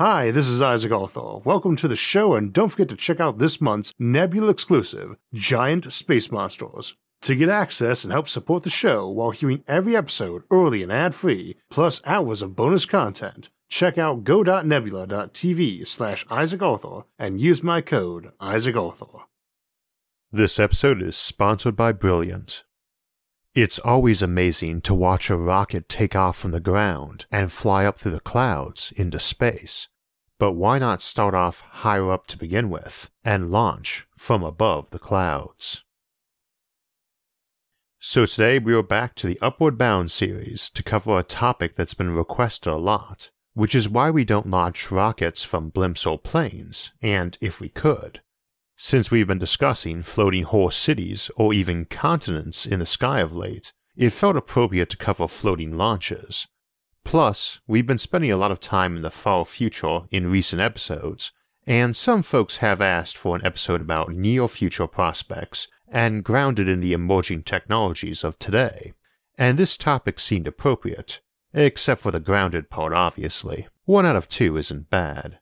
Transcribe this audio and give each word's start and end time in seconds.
Hi, 0.00 0.30
this 0.30 0.48
is 0.48 0.62
Isaac 0.62 0.92
Arthur. 0.92 1.40
Welcome 1.44 1.76
to 1.76 1.86
the 1.86 1.94
show, 1.94 2.34
and 2.34 2.54
don't 2.54 2.70
forget 2.70 2.88
to 2.88 2.96
check 2.96 3.20
out 3.20 3.36
this 3.36 3.60
month's 3.60 3.92
Nebula 3.98 4.48
exclusive, 4.48 5.14
Giant 5.34 5.92
Space 5.92 6.32
Monsters. 6.32 6.94
To 7.20 7.36
get 7.36 7.50
access 7.50 8.02
and 8.02 8.10
help 8.10 8.26
support 8.26 8.62
the 8.62 8.70
show 8.70 9.06
while 9.10 9.30
hearing 9.30 9.62
every 9.68 9.94
episode 9.94 10.44
early 10.50 10.82
and 10.82 10.90
ad 10.90 11.14
free, 11.14 11.56
plus 11.68 12.00
hours 12.06 12.40
of 12.40 12.56
bonus 12.56 12.86
content, 12.86 13.50
check 13.68 13.98
out 13.98 14.24
go.nebula.tv 14.24 15.86
slash 15.86 16.24
Isaac 16.30 16.62
Arthur 16.62 17.02
and 17.18 17.38
use 17.38 17.62
my 17.62 17.82
code 17.82 18.32
Isaac 18.40 18.76
Arthur. 18.76 19.26
This 20.32 20.58
episode 20.58 21.02
is 21.02 21.18
sponsored 21.18 21.76
by 21.76 21.92
Brilliant. 21.92 22.64
It's 23.52 23.80
always 23.80 24.22
amazing 24.22 24.82
to 24.82 24.94
watch 24.94 25.28
a 25.28 25.36
rocket 25.36 25.88
take 25.88 26.14
off 26.14 26.36
from 26.38 26.52
the 26.52 26.60
ground 26.60 27.26
and 27.32 27.50
fly 27.50 27.84
up 27.84 27.98
through 27.98 28.12
the 28.12 28.20
clouds 28.20 28.92
into 28.94 29.18
space. 29.18 29.88
But 30.38 30.52
why 30.52 30.78
not 30.78 31.02
start 31.02 31.34
off 31.34 31.60
higher 31.60 32.12
up 32.12 32.28
to 32.28 32.38
begin 32.38 32.70
with 32.70 33.10
and 33.24 33.50
launch 33.50 34.06
from 34.16 34.44
above 34.44 34.90
the 34.90 35.00
clouds? 35.00 35.82
So 37.98 38.24
today 38.24 38.60
we 38.60 38.72
are 38.72 38.84
back 38.84 39.16
to 39.16 39.26
the 39.26 39.38
Upward 39.40 39.76
Bound 39.76 40.12
series 40.12 40.70
to 40.70 40.84
cover 40.84 41.18
a 41.18 41.24
topic 41.24 41.74
that's 41.74 41.92
been 41.92 42.12
requested 42.12 42.72
a 42.72 42.76
lot, 42.76 43.30
which 43.54 43.74
is 43.74 43.88
why 43.88 44.12
we 44.12 44.24
don't 44.24 44.48
launch 44.48 44.92
rockets 44.92 45.42
from 45.42 45.72
blimps 45.72 46.06
or 46.06 46.20
planes, 46.20 46.92
and 47.02 47.36
if 47.40 47.58
we 47.58 47.68
could. 47.68 48.20
Since 48.82 49.10
we've 49.10 49.26
been 49.26 49.38
discussing 49.38 50.02
floating 50.02 50.44
whole 50.44 50.70
cities 50.70 51.30
or 51.36 51.52
even 51.52 51.84
continents 51.84 52.64
in 52.64 52.78
the 52.78 52.86
sky 52.86 53.20
of 53.20 53.30
late, 53.30 53.74
it 53.94 54.08
felt 54.08 54.38
appropriate 54.38 54.88
to 54.88 54.96
cover 54.96 55.28
floating 55.28 55.76
launches. 55.76 56.46
Plus, 57.04 57.60
we've 57.66 57.86
been 57.86 57.98
spending 57.98 58.32
a 58.32 58.38
lot 58.38 58.50
of 58.50 58.58
time 58.58 58.96
in 58.96 59.02
the 59.02 59.10
far 59.10 59.44
future 59.44 60.04
in 60.10 60.30
recent 60.30 60.62
episodes, 60.62 61.30
and 61.66 61.94
some 61.94 62.22
folks 62.22 62.56
have 62.56 62.80
asked 62.80 63.18
for 63.18 63.36
an 63.36 63.44
episode 63.44 63.82
about 63.82 64.14
near 64.14 64.48
future 64.48 64.86
prospects 64.86 65.68
and 65.86 66.24
grounded 66.24 66.66
in 66.66 66.80
the 66.80 66.94
emerging 66.94 67.42
technologies 67.42 68.24
of 68.24 68.38
today. 68.38 68.94
And 69.36 69.58
this 69.58 69.76
topic 69.76 70.18
seemed 70.18 70.48
appropriate, 70.48 71.20
except 71.52 72.00
for 72.00 72.12
the 72.12 72.18
grounded 72.18 72.70
part, 72.70 72.94
obviously. 72.94 73.68
One 73.84 74.06
out 74.06 74.16
of 74.16 74.26
two 74.26 74.56
isn't 74.56 74.88
bad. 74.88 75.38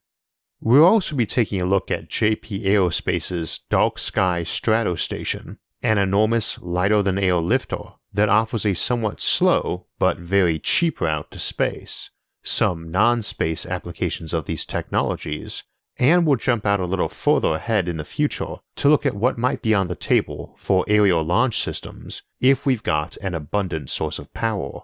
We'll 0.60 0.84
also 0.84 1.14
be 1.14 1.26
taking 1.26 1.60
a 1.60 1.66
look 1.66 1.90
at 1.90 2.08
JP 2.08 2.64
Aerospace's 2.64 3.60
Dark 3.70 3.98
Sky 3.98 4.42
Strato 4.42 4.96
Station, 4.96 5.58
an 5.82 5.98
enormous 5.98 6.58
lighter 6.60 7.02
than 7.02 7.18
air 7.18 7.36
lifter 7.36 7.92
that 8.12 8.28
offers 8.28 8.66
a 8.66 8.74
somewhat 8.74 9.20
slow 9.20 9.86
but 9.98 10.18
very 10.18 10.58
cheap 10.58 11.00
route 11.00 11.30
to 11.30 11.38
space, 11.38 12.10
some 12.42 12.90
non 12.90 13.22
space 13.22 13.66
applications 13.66 14.34
of 14.34 14.46
these 14.46 14.64
technologies, 14.64 15.62
and 15.96 16.26
we'll 16.26 16.36
jump 16.36 16.66
out 16.66 16.80
a 16.80 16.86
little 16.86 17.08
further 17.08 17.54
ahead 17.54 17.88
in 17.88 17.98
the 17.98 18.04
future 18.04 18.56
to 18.76 18.88
look 18.88 19.06
at 19.06 19.14
what 19.14 19.38
might 19.38 19.62
be 19.62 19.74
on 19.74 19.86
the 19.86 19.94
table 19.94 20.56
for 20.58 20.84
aerial 20.88 21.22
launch 21.22 21.62
systems 21.62 22.22
if 22.40 22.66
we've 22.66 22.82
got 22.82 23.16
an 23.18 23.34
abundant 23.34 23.90
source 23.90 24.18
of 24.18 24.32
power. 24.32 24.82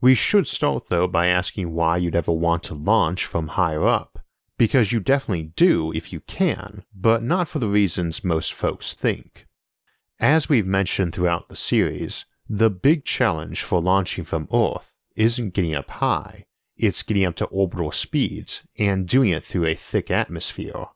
We 0.00 0.14
should 0.14 0.46
start 0.46 0.88
though 0.88 1.06
by 1.06 1.26
asking 1.26 1.74
why 1.74 1.98
you'd 1.98 2.16
ever 2.16 2.32
want 2.32 2.62
to 2.64 2.74
launch 2.74 3.26
from 3.26 3.48
higher 3.48 3.86
up, 3.86 4.20
because 4.60 4.92
you 4.92 5.00
definitely 5.00 5.54
do 5.56 5.90
if 5.92 6.12
you 6.12 6.20
can, 6.20 6.84
but 6.94 7.22
not 7.22 7.48
for 7.48 7.58
the 7.60 7.66
reasons 7.66 8.22
most 8.22 8.52
folks 8.52 8.92
think. 8.92 9.46
As 10.18 10.50
we've 10.50 10.66
mentioned 10.66 11.14
throughout 11.14 11.48
the 11.48 11.56
series, 11.56 12.26
the 12.46 12.68
big 12.68 13.06
challenge 13.06 13.62
for 13.62 13.80
launching 13.80 14.22
from 14.22 14.48
Earth 14.52 14.92
isn't 15.16 15.54
getting 15.54 15.74
up 15.74 15.88
high, 15.88 16.44
it's 16.76 17.02
getting 17.02 17.24
up 17.24 17.36
to 17.36 17.46
orbital 17.46 17.90
speeds 17.90 18.60
and 18.78 19.08
doing 19.08 19.30
it 19.30 19.46
through 19.46 19.64
a 19.64 19.74
thick 19.74 20.10
atmosphere. 20.10 20.88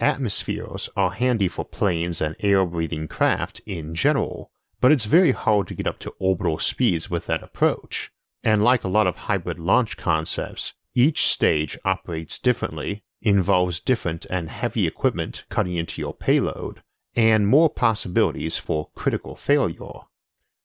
Atmospheres 0.00 0.90
are 0.96 1.12
handy 1.12 1.46
for 1.46 1.64
planes 1.64 2.20
and 2.20 2.34
air 2.40 2.66
breathing 2.66 3.06
craft 3.06 3.60
in 3.66 3.94
general, 3.94 4.50
but 4.80 4.90
it's 4.90 5.04
very 5.04 5.30
hard 5.30 5.68
to 5.68 5.74
get 5.74 5.86
up 5.86 6.00
to 6.00 6.12
orbital 6.18 6.58
speeds 6.58 7.08
with 7.08 7.26
that 7.26 7.44
approach. 7.44 8.10
And 8.42 8.64
like 8.64 8.82
a 8.82 8.88
lot 8.88 9.06
of 9.06 9.14
hybrid 9.14 9.60
launch 9.60 9.96
concepts, 9.96 10.72
each 10.94 11.26
stage 11.26 11.78
operates 11.84 12.38
differently, 12.38 13.02
involves 13.22 13.80
different 13.80 14.26
and 14.30 14.48
heavy 14.48 14.86
equipment 14.86 15.44
cutting 15.48 15.76
into 15.76 16.00
your 16.00 16.14
payload, 16.14 16.82
and 17.14 17.46
more 17.46 17.68
possibilities 17.68 18.56
for 18.56 18.90
critical 18.94 19.36
failure. 19.36 20.00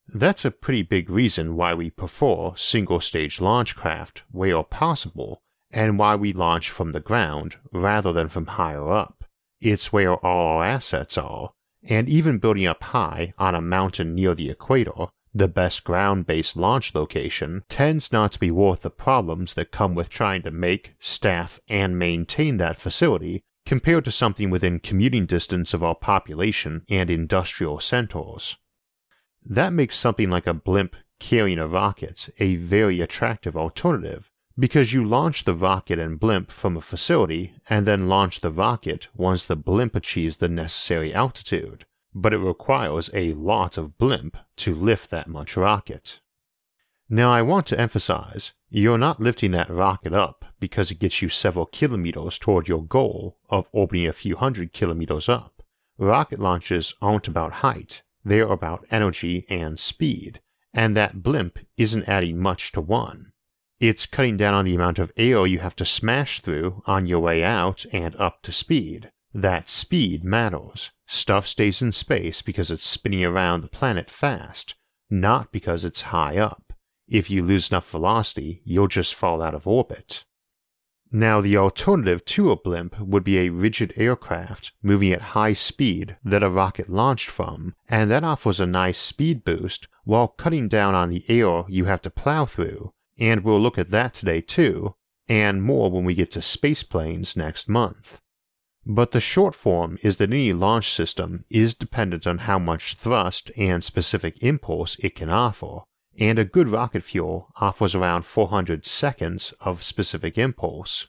That's 0.08 0.44
a 0.44 0.50
pretty 0.50 0.82
big 0.82 1.10
reason 1.10 1.56
why 1.56 1.74
we 1.74 1.90
prefer 1.90 2.52
single 2.56 3.00
stage 3.00 3.40
launch 3.40 3.74
craft 3.74 4.22
where 4.30 4.62
possible, 4.62 5.42
and 5.70 5.98
why 5.98 6.14
we 6.14 6.32
launch 6.32 6.70
from 6.70 6.92
the 6.92 7.00
ground 7.00 7.56
rather 7.72 8.12
than 8.12 8.28
from 8.28 8.46
higher 8.46 8.90
up. 8.90 9.24
It's 9.60 9.92
where 9.92 10.14
all 10.14 10.58
our 10.58 10.64
assets 10.64 11.18
are, 11.18 11.52
and 11.82 12.08
even 12.08 12.38
building 12.38 12.66
up 12.66 12.82
high 12.82 13.34
on 13.38 13.54
a 13.54 13.60
mountain 13.60 14.14
near 14.14 14.34
the 14.34 14.50
equator, 14.50 15.08
the 15.36 15.48
best 15.48 15.84
ground 15.84 16.26
based 16.26 16.56
launch 16.56 16.94
location, 16.94 17.62
tends 17.68 18.12
not 18.12 18.32
to 18.32 18.40
be 18.40 18.50
worth 18.50 18.82
the 18.82 18.90
problems 18.90 19.54
that 19.54 19.70
come 19.70 19.94
with 19.94 20.08
trying 20.08 20.42
to 20.42 20.50
make, 20.50 20.94
staff, 20.98 21.60
and 21.68 21.98
maintain 21.98 22.56
that 22.56 22.80
facility 22.80 23.42
compared 23.66 24.04
to 24.04 24.12
something 24.12 24.48
within 24.48 24.78
commuting 24.78 25.26
distance 25.26 25.74
of 25.74 25.82
our 25.82 25.94
population 25.94 26.82
and 26.88 27.10
industrial 27.10 27.80
centers. 27.80 28.56
That 29.44 29.72
makes 29.72 29.98
something 29.98 30.30
like 30.30 30.46
a 30.46 30.54
blimp 30.54 30.96
carrying 31.18 31.58
a 31.58 31.66
rocket 31.66 32.28
a 32.38 32.56
very 32.56 33.00
attractive 33.00 33.56
alternative 33.56 34.30
because 34.58 34.92
you 34.92 35.04
launch 35.04 35.44
the 35.44 35.54
rocket 35.54 35.98
and 35.98 36.18
blimp 36.18 36.50
from 36.50 36.76
a 36.76 36.80
facility 36.80 37.54
and 37.68 37.86
then 37.86 38.08
launch 38.08 38.40
the 38.40 38.50
rocket 38.50 39.08
once 39.14 39.44
the 39.44 39.56
blimp 39.56 39.94
achieves 39.94 40.38
the 40.38 40.48
necessary 40.48 41.12
altitude, 41.12 41.84
but 42.18 42.32
it 42.32 42.38
requires 42.38 43.10
a 43.12 43.34
lot 43.34 43.76
of 43.76 43.98
blimp 43.98 44.38
to 44.56 44.74
lift 44.74 45.10
that 45.10 45.28
much 45.28 45.54
rocket. 45.54 46.18
Now, 47.10 47.30
I 47.30 47.42
want 47.42 47.66
to 47.66 47.78
emphasize 47.78 48.52
you're 48.70 48.96
not 48.96 49.20
lifting 49.20 49.50
that 49.50 49.68
rocket 49.68 50.14
up 50.14 50.46
because 50.58 50.90
it 50.90 50.98
gets 50.98 51.20
you 51.20 51.28
several 51.28 51.66
kilometers 51.66 52.38
toward 52.38 52.68
your 52.68 52.82
goal 52.82 53.36
of 53.50 53.68
orbiting 53.70 54.08
a 54.08 54.14
few 54.14 54.34
hundred 54.36 54.72
kilometers 54.72 55.28
up. 55.28 55.62
Rocket 55.98 56.40
launches 56.40 56.94
aren't 57.02 57.28
about 57.28 57.52
height, 57.60 58.00
they're 58.24 58.50
about 58.50 58.86
energy 58.90 59.44
and 59.50 59.78
speed, 59.78 60.40
and 60.72 60.96
that 60.96 61.22
blimp 61.22 61.58
isn't 61.76 62.08
adding 62.08 62.38
much 62.38 62.72
to 62.72 62.80
one. 62.80 63.32
It's 63.78 64.06
cutting 64.06 64.38
down 64.38 64.54
on 64.54 64.64
the 64.64 64.74
amount 64.74 64.98
of 64.98 65.12
air 65.18 65.46
you 65.46 65.58
have 65.58 65.76
to 65.76 65.84
smash 65.84 66.40
through 66.40 66.82
on 66.86 67.04
your 67.04 67.20
way 67.20 67.44
out 67.44 67.84
and 67.92 68.16
up 68.16 68.40
to 68.44 68.52
speed. 68.52 69.10
That 69.34 69.68
speed 69.68 70.24
matters. 70.24 70.92
Stuff 71.06 71.46
stays 71.46 71.80
in 71.80 71.92
space 71.92 72.42
because 72.42 72.70
it's 72.70 72.86
spinning 72.86 73.24
around 73.24 73.62
the 73.62 73.68
planet 73.68 74.10
fast, 74.10 74.74
not 75.08 75.52
because 75.52 75.84
it's 75.84 76.02
high 76.02 76.36
up. 76.36 76.72
If 77.08 77.30
you 77.30 77.44
lose 77.44 77.70
enough 77.70 77.88
velocity, 77.88 78.62
you'll 78.64 78.88
just 78.88 79.14
fall 79.14 79.40
out 79.40 79.54
of 79.54 79.66
orbit. 79.66 80.24
Now, 81.12 81.40
the 81.40 81.56
alternative 81.56 82.24
to 82.24 82.50
a 82.50 82.56
blimp 82.56 82.98
would 82.98 83.22
be 83.22 83.38
a 83.38 83.50
rigid 83.50 83.92
aircraft 83.96 84.72
moving 84.82 85.12
at 85.12 85.22
high 85.22 85.52
speed 85.52 86.16
that 86.24 86.42
a 86.42 86.50
rocket 86.50 86.90
launched 86.90 87.28
from, 87.28 87.76
and 87.88 88.10
that 88.10 88.24
offers 88.24 88.58
a 88.58 88.66
nice 88.66 88.98
speed 88.98 89.44
boost 89.44 89.86
while 90.02 90.26
cutting 90.26 90.68
down 90.68 90.96
on 90.96 91.10
the 91.10 91.24
air 91.28 91.64
you 91.68 91.84
have 91.84 92.02
to 92.02 92.10
plow 92.10 92.44
through. 92.44 92.92
And 93.18 93.44
we'll 93.44 93.60
look 93.60 93.78
at 93.78 93.92
that 93.92 94.14
today 94.14 94.40
too, 94.40 94.96
and 95.28 95.62
more 95.62 95.90
when 95.90 96.04
we 96.04 96.14
get 96.14 96.32
to 96.32 96.42
space 96.42 96.82
planes 96.82 97.36
next 97.36 97.68
month. 97.68 98.20
But 98.88 99.10
the 99.10 99.20
short 99.20 99.56
form 99.56 99.98
is 100.02 100.18
that 100.18 100.30
any 100.30 100.52
launch 100.52 100.92
system 100.92 101.44
is 101.50 101.74
dependent 101.74 102.24
on 102.24 102.38
how 102.38 102.60
much 102.60 102.94
thrust 102.94 103.50
and 103.56 103.82
specific 103.82 104.40
impulse 104.40 104.96
it 105.00 105.16
can 105.16 105.28
offer, 105.28 105.80
and 106.16 106.38
a 106.38 106.44
good 106.44 106.68
rocket 106.68 107.02
fuel 107.02 107.52
offers 107.56 107.96
around 107.96 108.26
400 108.26 108.86
seconds 108.86 109.52
of 109.58 109.82
specific 109.82 110.38
impulse. 110.38 111.08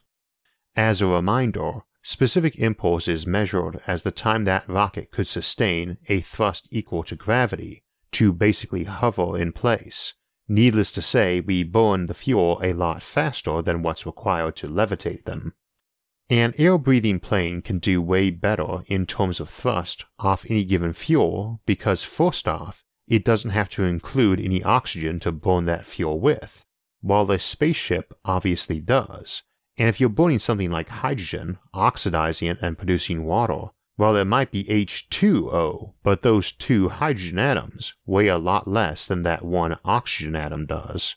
As 0.75 1.01
a 1.01 1.07
reminder, 1.07 1.81
specific 2.01 2.55
impulse 2.55 3.07
is 3.07 3.27
measured 3.27 3.79
as 3.85 4.01
the 4.01 4.11
time 4.11 4.45
that 4.45 4.67
rocket 4.67 5.11
could 5.11 5.27
sustain 5.27 5.99
a 6.09 6.21
thrust 6.21 6.67
equal 6.71 7.03
to 7.03 7.15
gravity 7.15 7.83
to 8.13 8.33
basically 8.33 8.85
hover 8.85 9.37
in 9.37 9.51
place. 9.51 10.15
Needless 10.47 10.91
to 10.93 11.03
say, 11.03 11.41
we 11.41 11.61
burn 11.61 12.07
the 12.07 12.15
fuel 12.15 12.59
a 12.63 12.73
lot 12.73 13.03
faster 13.03 13.61
than 13.61 13.83
what's 13.83 14.07
required 14.07 14.55
to 14.55 14.67
levitate 14.67 15.25
them. 15.25 15.53
An 16.29 16.53
air 16.57 16.77
breathing 16.77 17.21
plane 17.21 17.61
can 17.61 17.79
do 17.79 18.01
way 18.01 18.31
better 18.31 18.83
in 18.87 19.05
terms 19.05 19.39
of 19.39 19.49
thrust 19.49 20.03
off 20.19 20.45
any 20.49 20.65
given 20.65 20.91
fuel 20.91 21.61
because, 21.65 22.03
first 22.03 22.49
off, 22.49 22.83
it 23.07 23.23
doesn't 23.23 23.51
have 23.51 23.69
to 23.69 23.85
include 23.85 24.41
any 24.41 24.61
oxygen 24.61 25.21
to 25.21 25.31
burn 25.31 25.65
that 25.65 25.85
fuel 25.85 26.19
with, 26.19 26.65
while 26.99 27.31
a 27.31 27.39
spaceship 27.39 28.13
obviously 28.25 28.81
does. 28.81 29.43
And 29.77 29.87
if 29.87 30.01
you're 30.01 30.09
burning 30.09 30.39
something 30.39 30.69
like 30.69 30.89
hydrogen, 30.89 31.59
oxidizing 31.73 32.49
it 32.49 32.57
and 32.61 32.77
producing 32.77 33.23
water, 33.23 33.69
well, 33.97 34.17
it 34.17 34.25
might 34.25 34.51
be 34.51 34.65
H2O, 34.65 35.93
but 36.03 36.23
those 36.23 36.51
two 36.51 36.89
hydrogen 36.89 37.39
atoms 37.39 37.93
weigh 38.05 38.27
a 38.27 38.37
lot 38.37 38.67
less 38.67 39.07
than 39.07 39.23
that 39.23 39.45
one 39.45 39.77
oxygen 39.85 40.35
atom 40.35 40.65
does. 40.65 41.15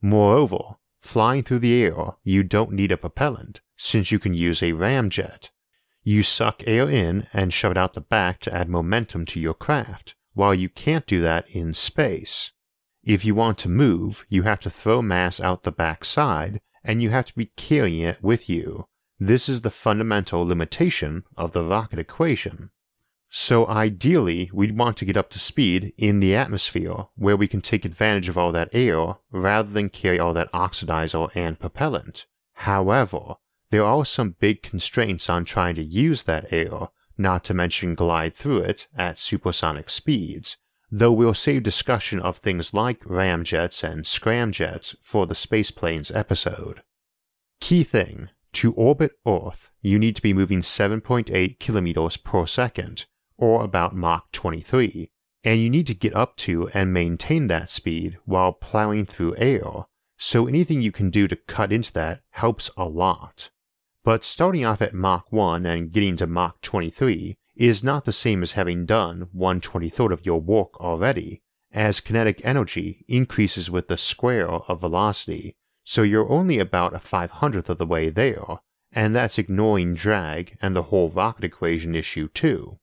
Moreover, 0.00 0.76
flying 1.06 1.42
through 1.42 1.60
the 1.60 1.82
air, 1.82 2.16
you 2.22 2.42
don't 2.42 2.72
need 2.72 2.92
a 2.92 2.96
propellant, 2.96 3.60
since 3.76 4.10
you 4.10 4.18
can 4.18 4.34
use 4.34 4.62
a 4.62 4.72
ramjet. 4.72 5.50
You 6.02 6.22
suck 6.22 6.62
air 6.66 6.88
in 6.88 7.26
and 7.32 7.52
shove 7.52 7.72
it 7.72 7.78
out 7.78 7.94
the 7.94 8.00
back 8.00 8.40
to 8.40 8.54
add 8.54 8.68
momentum 8.68 9.26
to 9.26 9.40
your 9.40 9.54
craft, 9.54 10.14
while 10.34 10.54
you 10.54 10.68
can't 10.68 11.06
do 11.06 11.20
that 11.22 11.48
in 11.50 11.74
space. 11.74 12.52
If 13.02 13.24
you 13.24 13.34
want 13.34 13.58
to 13.58 13.68
move, 13.68 14.26
you 14.28 14.42
have 14.42 14.60
to 14.60 14.70
throw 14.70 15.00
mass 15.00 15.40
out 15.40 15.62
the 15.62 15.72
back 15.72 16.04
side, 16.04 16.60
and 16.84 17.02
you 17.02 17.10
have 17.10 17.24
to 17.26 17.34
be 17.34 17.52
carrying 17.56 18.02
it 18.02 18.22
with 18.22 18.48
you. 18.48 18.86
This 19.18 19.48
is 19.48 19.62
the 19.62 19.70
fundamental 19.70 20.46
limitation 20.46 21.24
of 21.36 21.52
the 21.52 21.64
rocket 21.64 21.98
equation. 21.98 22.70
So 23.28 23.66
ideally, 23.66 24.50
we'd 24.52 24.78
want 24.78 24.96
to 24.98 25.04
get 25.04 25.16
up 25.16 25.30
to 25.30 25.38
speed 25.38 25.92
in 25.98 26.20
the 26.20 26.34
atmosphere 26.34 27.06
where 27.16 27.36
we 27.36 27.48
can 27.48 27.60
take 27.60 27.84
advantage 27.84 28.28
of 28.28 28.38
all 28.38 28.52
that 28.52 28.70
air 28.72 29.16
rather 29.30 29.70
than 29.70 29.90
carry 29.90 30.18
all 30.18 30.32
that 30.34 30.50
oxidizer 30.52 31.28
and 31.34 31.58
propellant. 31.58 32.26
However, 32.54 33.34
there 33.70 33.84
are 33.84 34.04
some 34.04 34.36
big 34.38 34.62
constraints 34.62 35.28
on 35.28 35.44
trying 35.44 35.74
to 35.74 35.82
use 35.82 36.22
that 36.22 36.52
air, 36.52 36.88
not 37.18 37.44
to 37.44 37.54
mention 37.54 37.94
glide 37.94 38.34
through 38.34 38.60
it 38.60 38.86
at 38.96 39.18
supersonic 39.18 39.90
speeds, 39.90 40.56
though 40.90 41.12
we'll 41.12 41.34
save 41.34 41.64
discussion 41.64 42.20
of 42.20 42.38
things 42.38 42.72
like 42.72 43.00
ramjets 43.00 43.82
and 43.82 44.04
scramjets 44.04 44.94
for 45.02 45.26
the 45.26 45.34
spaceplanes 45.34 46.14
episode. 46.14 46.82
Key 47.60 47.82
thing 47.82 48.30
to 48.52 48.72
orbit 48.74 49.12
Earth, 49.26 49.70
you 49.82 49.98
need 49.98 50.16
to 50.16 50.22
be 50.22 50.32
moving 50.32 50.60
7.8 50.60 51.58
kilometers 51.58 52.16
per 52.16 52.46
second, 52.46 53.06
or 53.38 53.62
about 53.64 53.94
Mach 53.94 54.30
23, 54.32 55.10
and 55.44 55.60
you 55.60 55.70
need 55.70 55.86
to 55.86 55.94
get 55.94 56.14
up 56.14 56.36
to 56.36 56.68
and 56.74 56.92
maintain 56.92 57.46
that 57.46 57.70
speed 57.70 58.18
while 58.24 58.52
plowing 58.52 59.06
through 59.06 59.36
air, 59.36 59.86
so 60.16 60.46
anything 60.46 60.80
you 60.80 60.92
can 60.92 61.10
do 61.10 61.28
to 61.28 61.36
cut 61.36 61.72
into 61.72 61.92
that 61.92 62.20
helps 62.30 62.70
a 62.76 62.84
lot. 62.84 63.50
But 64.02 64.24
starting 64.24 64.64
off 64.64 64.80
at 64.80 64.94
Mach 64.94 65.30
1 65.30 65.66
and 65.66 65.92
getting 65.92 66.16
to 66.16 66.26
Mach 66.26 66.60
23 66.62 67.36
is 67.56 67.82
not 67.82 68.04
the 68.04 68.12
same 68.12 68.42
as 68.42 68.52
having 68.52 68.86
done 68.86 69.28
1 69.32 69.60
23rd 69.60 70.12
of 70.12 70.26
your 70.26 70.40
work 70.40 70.80
already, 70.80 71.42
as 71.72 72.00
kinetic 72.00 72.40
energy 72.44 73.04
increases 73.08 73.70
with 73.70 73.88
the 73.88 73.98
square 73.98 74.48
of 74.48 74.80
velocity, 74.80 75.56
so 75.84 76.02
you're 76.02 76.30
only 76.30 76.58
about 76.58 76.94
a 76.94 76.98
500th 76.98 77.68
of 77.68 77.78
the 77.78 77.86
way 77.86 78.08
there, 78.10 78.60
and 78.92 79.14
that's 79.14 79.38
ignoring 79.38 79.94
drag 79.94 80.56
and 80.62 80.74
the 80.74 80.84
whole 80.84 81.10
rocket 81.10 81.44
equation 81.44 81.94
issue 81.94 82.28
too. 82.28 82.78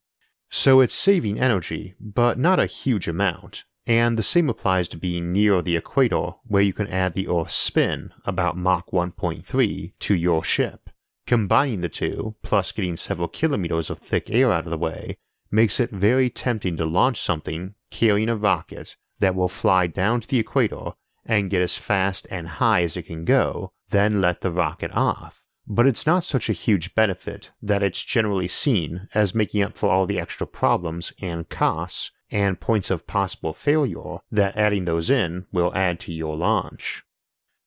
So 0.56 0.82
it's 0.82 0.94
saving 0.94 1.40
energy, 1.40 1.96
but 2.00 2.38
not 2.38 2.60
a 2.60 2.68
huge 2.68 3.08
amount, 3.08 3.64
and 3.88 4.20
the 4.20 4.22
same 4.22 4.52
applies 4.52 4.88
to 4.90 4.98
being 4.98 5.34
near 5.34 5.64
the 5.64 5.76
equator 5.76 6.34
where 6.46 6.62
you 6.62 6.74
can 6.74 6.86
add 6.86 7.16
the 7.16 7.28
Earth's 7.28 7.56
spin, 7.56 8.14
about 8.24 8.56
Mach 8.56 8.92
1.3, 8.92 9.94
to 9.98 10.14
your 10.14 10.44
ship. 10.44 10.92
Combining 11.26 11.82
the 11.82 11.90
two, 11.90 12.36
plus 12.44 12.72
getting 12.72 12.96
several 12.96 13.28
kilometers 13.28 13.90
of 13.90 13.98
thick 13.98 14.30
air 14.30 14.54
out 14.54 14.66
of 14.66 14.70
the 14.70 14.78
way, 14.78 15.18
makes 15.50 15.80
it 15.80 15.90
very 15.90 16.30
tempting 16.30 16.78
to 16.78 16.86
launch 16.86 17.20
something 17.20 17.74
carrying 17.90 18.30
a 18.30 18.36
rocket 18.36 18.96
that 19.18 19.34
will 19.34 19.50
fly 19.50 19.88
down 19.88 20.22
to 20.22 20.28
the 20.28 20.38
equator 20.38 20.92
and 21.26 21.50
get 21.50 21.64
as 21.64 21.76
fast 21.76 22.28
and 22.30 22.48
high 22.48 22.84
as 22.84 22.96
it 22.96 23.08
can 23.08 23.26
go, 23.26 23.72
then 23.90 24.22
let 24.22 24.42
the 24.42 24.52
rocket 24.52 24.92
off 24.92 25.43
but 25.68 25.88
it's 25.88 26.06
not 26.06 26.26
such 26.26 26.50
a 26.50 26.54
huge 26.54 26.94
benefit 26.94 27.52
that 27.62 27.84
it's 27.84 28.02
generally 28.04 28.48
seen 28.48 29.08
as 29.14 29.36
making 29.36 29.62
up 29.62 29.78
for 29.78 29.90
all 29.90 30.06
the 30.06 30.20
extra 30.20 30.46
problems 30.46 31.14
and 31.22 31.50
costs 31.50 32.12
and 32.32 32.60
points 32.60 32.90
of 32.90 33.08
possible 33.08 33.54
failure 33.54 34.18
that 34.32 34.58
adding 34.58 34.86
those 34.86 35.10
in 35.10 35.46
will 35.52 35.74
add 35.76 36.00
to 36.00 36.12
your 36.12 36.36
launch. 36.36 37.04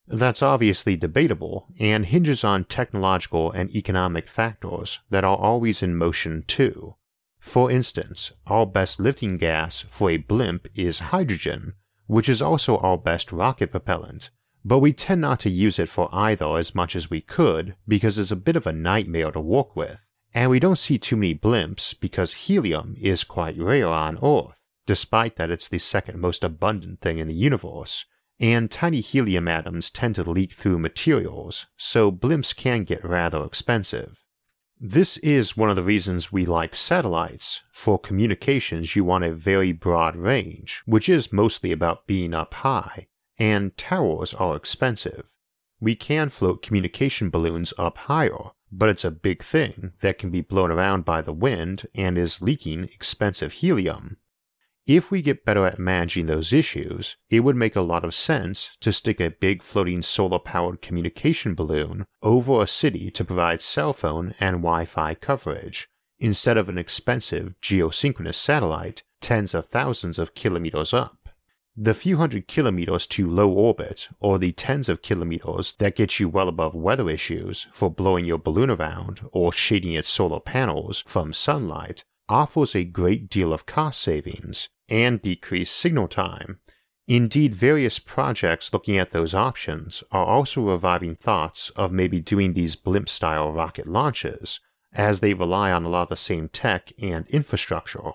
That's 0.09 0.43
obviously 0.43 0.97
debatable 0.97 1.67
and 1.79 2.07
hinges 2.07 2.45
on 2.45 2.65
technological 2.65 3.51
and 3.51 3.75
economic 3.75 4.29
factors 4.29 5.01
that 5.11 5.25
are 5.25 5.37
always 5.37 5.83
in 5.83 5.97
motion 5.97 6.45
too. 6.47 6.95
For 7.41 7.71
instance, 7.71 8.33
our 8.47 8.67
best 8.67 9.01
lifting 9.01 9.39
gas 9.39 9.81
for 9.89 10.11
a 10.11 10.17
blimp 10.17 10.69
is 10.75 10.99
hydrogen, 10.99 11.75
which 12.07 12.29
is 12.29 12.43
also 12.43 12.79
our 12.79 12.99
best 12.99 13.33
rocket 13.33 13.71
propellant, 13.71 14.31
but 14.67 14.81
we 14.81 14.93
tend 14.93 15.21
not 15.21 15.39
to 15.39 15.49
use 15.49 15.79
it 15.79 15.89
for 15.89 16.09
either 16.13 16.57
as 16.57 16.75
much 16.75 16.97
as 16.97 17.09
we 17.09 17.21
could 17.21 17.77
because 17.87 18.19
it's 18.19 18.33
a 18.33 18.37
bit 18.37 18.57
of 18.57 18.67
a 18.67 18.73
nightmare 18.73 19.31
to 19.31 19.39
work 19.39 19.77
with, 19.77 19.99
and 20.35 20.51
we 20.51 20.59
don't 20.59 20.81
see 20.81 20.99
too 20.99 21.17
many 21.17 21.33
blimps 21.37 21.95
because 22.01 22.33
helium 22.33 22.97
is 23.01 23.23
quite 23.23 23.57
rare 23.57 23.87
on 23.87 24.19
Earth, 24.21 24.57
despite 24.85 25.37
that 25.37 25.53
it's 25.53 25.69
the 25.69 25.79
second 25.79 26.19
most 26.19 26.43
abundant 26.43 27.01
thing 27.01 27.19
in 27.19 27.29
the 27.29 27.35
universe, 27.35 28.07
and 28.41 28.69
tiny 28.69 29.01
helium 29.01 29.47
atoms 29.47 29.89
tend 29.89 30.17
to 30.17 30.29
leak 30.29 30.53
through 30.53 30.81
materials, 30.81 31.67
so 31.77 32.11
blimps 32.11 32.55
can 32.55 32.83
get 32.83 33.05
rather 33.05 33.45
expensive. 33.45 34.19
This 34.81 35.17
is 35.19 35.57
one 35.57 35.71
of 35.71 35.77
the 35.77 35.85
reasons 35.85 36.33
we 36.33 36.45
like 36.45 36.75
satellites. 36.75 37.61
For 37.73 38.01
communications, 38.01 38.97
you 38.97 39.05
want 39.05 39.23
a 39.23 39.33
very 39.33 39.71
broad 39.71 40.17
range, 40.17 40.83
which 40.87 41.09
is 41.09 41.33
mostly 41.33 41.71
about 41.71 42.09
being 42.09 42.35
up 42.35 42.53
high, 42.53 43.07
and 43.39 43.77
towers 43.77 44.35
are 44.35 44.57
expensive. 44.57 45.25
We 45.81 45.95
can 45.95 46.31
float 46.31 46.63
communication 46.63 47.31
balloons 47.31 47.75
up 47.79 47.99
higher, 47.99 48.53
but 48.73 48.89
it's 48.89 49.05
a 49.05 49.11
big 49.11 49.43
thing 49.43 49.93
that 50.01 50.19
can 50.19 50.31
be 50.31 50.41
blown 50.41 50.71
around 50.71 51.05
by 51.05 51.23
the 51.23 51.33
wind 51.33 51.87
and 51.95 52.17
is 52.17 52.43
leaking 52.43 52.85
expensive 52.85 53.53
helium. 53.53 54.17
If 54.87 55.11
we 55.11 55.21
get 55.21 55.45
better 55.45 55.67
at 55.67 55.81
managing 55.81 56.27
those 56.27 56.53
issues, 56.53 57.17
it 57.29 57.41
would 57.41 57.57
make 57.57 57.75
a 57.75 57.81
lot 57.81 58.05
of 58.05 58.15
sense 58.15 58.71
to 58.81 58.93
stick 58.93 59.21
a 59.21 59.31
big 59.31 59.63
floating 59.63 60.01
solar 60.01 60.39
powered 60.39 60.81
communication 60.81 61.57
balloon 61.57 62.07
over 62.23 62.63
a 62.63 62.69
city 62.69 63.11
to 63.11 63.25
provide 63.25 63.63
cell 63.63 63.93
phone 63.93 64.35
and 64.39 64.59
Wi 64.59 64.85
Fi 64.85 65.15
coverage, 65.15 65.89
instead 66.21 66.57
of 66.57 66.69
an 66.69 66.79
expensive 66.79 67.55
geosynchronous 67.61 68.37
satellite 68.37 69.03
tens 69.21 69.55
of 69.55 69.67
thousands 69.67 70.21
of 70.21 70.35
kilometers 70.35 70.95
up. 70.95 71.16
The 71.79 71.93
few 71.93 72.17
hundred 72.17 72.49
kilometers 72.49 73.07
to 73.09 73.29
low 73.29 73.51
orbit, 73.51 74.09
or 74.19 74.39
the 74.39 74.53
tens 74.53 74.89
of 74.89 75.03
kilometers 75.03 75.75
that 75.75 75.95
get 75.95 76.19
you 76.19 76.27
well 76.27 76.49
above 76.49 76.75
weather 76.75 77.11
issues 77.11 77.67
for 77.71 77.91
blowing 77.91 78.25
your 78.25 78.39
balloon 78.39 78.71
around 78.71 79.21
or 79.31 79.53
shading 79.53 79.93
its 79.93 80.09
solar 80.09 80.41
panels 80.41 81.05
from 81.07 81.35
sunlight, 81.35 82.03
offers 82.31 82.75
a 82.75 82.85
great 82.85 83.29
deal 83.29 83.53
of 83.53 83.67
cost 83.67 84.01
savings 84.01 84.71
and 84.89 85.21
decreased 85.21 85.77
signal 85.77 86.09
time. 86.09 86.61
Indeed, 87.07 87.55
various 87.55 87.99
projects 87.99 88.73
looking 88.73 88.97
at 88.97 89.11
those 89.11 89.35
options 89.35 90.03
are 90.11 90.25
also 90.25 90.63
reviving 90.63 91.15
thoughts 91.15 91.69
of 91.77 91.93
maybe 91.93 92.21
doing 92.21 92.55
these 92.55 92.75
blimp 92.75 93.11
style 93.11 93.53
rocket 93.53 93.87
launches, 93.87 94.61
as 94.95 95.21
they 95.21 95.35
rely 95.35 95.71
on 95.71 95.85
a 95.85 95.91
lot 95.91 96.05
of 96.05 96.09
the 96.09 96.17
same 96.17 96.49
tech 96.49 96.91
and 97.03 97.29
infrastructure. 97.29 98.13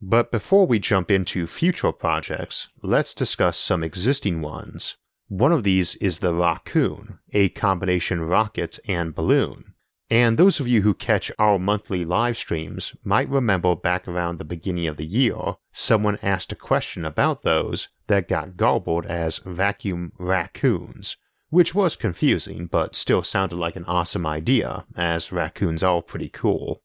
But 0.00 0.30
before 0.30 0.66
we 0.66 0.78
jump 0.78 1.10
into 1.10 1.46
future 1.46 1.92
projects, 1.92 2.68
let's 2.82 3.14
discuss 3.14 3.58
some 3.58 3.82
existing 3.82 4.40
ones. 4.40 4.96
One 5.26 5.52
of 5.52 5.64
these 5.64 5.96
is 5.96 6.20
the 6.20 6.32
Rockoon, 6.32 7.18
a 7.32 7.48
combination 7.50 8.22
rocket 8.22 8.78
and 8.86 9.14
balloon. 9.14 9.74
And 10.10 10.38
those 10.38 10.58
of 10.58 10.68
you 10.68 10.82
who 10.82 10.94
catch 10.94 11.30
our 11.38 11.58
monthly 11.58 12.04
live 12.04 12.38
streams 12.38 12.94
might 13.04 13.28
remember 13.28 13.74
back 13.74 14.08
around 14.08 14.38
the 14.38 14.44
beginning 14.44 14.86
of 14.86 14.96
the 14.96 15.04
year, 15.04 15.56
someone 15.72 16.18
asked 16.22 16.52
a 16.52 16.56
question 16.56 17.04
about 17.04 17.42
those 17.42 17.88
that 18.06 18.28
got 18.28 18.56
garbled 18.56 19.04
as 19.04 19.38
vacuum 19.38 20.12
raccoons, 20.16 21.18
which 21.50 21.74
was 21.74 21.94
confusing 21.94 22.66
but 22.66 22.96
still 22.96 23.22
sounded 23.22 23.56
like 23.56 23.76
an 23.76 23.84
awesome 23.84 24.24
idea, 24.24 24.86
as 24.96 25.30
raccoons 25.30 25.82
are 25.82 26.00
pretty 26.00 26.30
cool. 26.30 26.82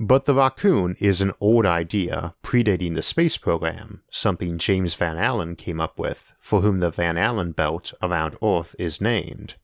But 0.00 0.24
the 0.24 0.34
rockoon 0.34 0.96
is 1.00 1.20
an 1.20 1.32
old 1.40 1.64
idea 1.64 2.34
predating 2.42 2.94
the 2.94 3.02
space 3.02 3.36
program, 3.36 4.02
something 4.10 4.58
James 4.58 4.94
Van 4.94 5.16
Allen 5.16 5.54
came 5.54 5.80
up 5.80 5.98
with, 5.98 6.32
for 6.40 6.62
whom 6.62 6.80
the 6.80 6.90
Van 6.90 7.16
Allen 7.16 7.52
belt 7.52 7.92
around 8.02 8.36
Earth 8.42 8.74
is 8.76 9.00
named. 9.00 9.54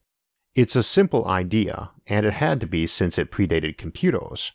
It's 0.55 0.77
a 0.77 0.85
simple 0.85 1.27
idea, 1.27 1.91
and 2.07 2.25
it 2.25 2.35
had 2.35 2.61
to 2.61 2.67
be 2.69 2.87
since 2.87 3.19
it 3.19 3.33
predated 3.33 3.77
computers. 3.77 4.53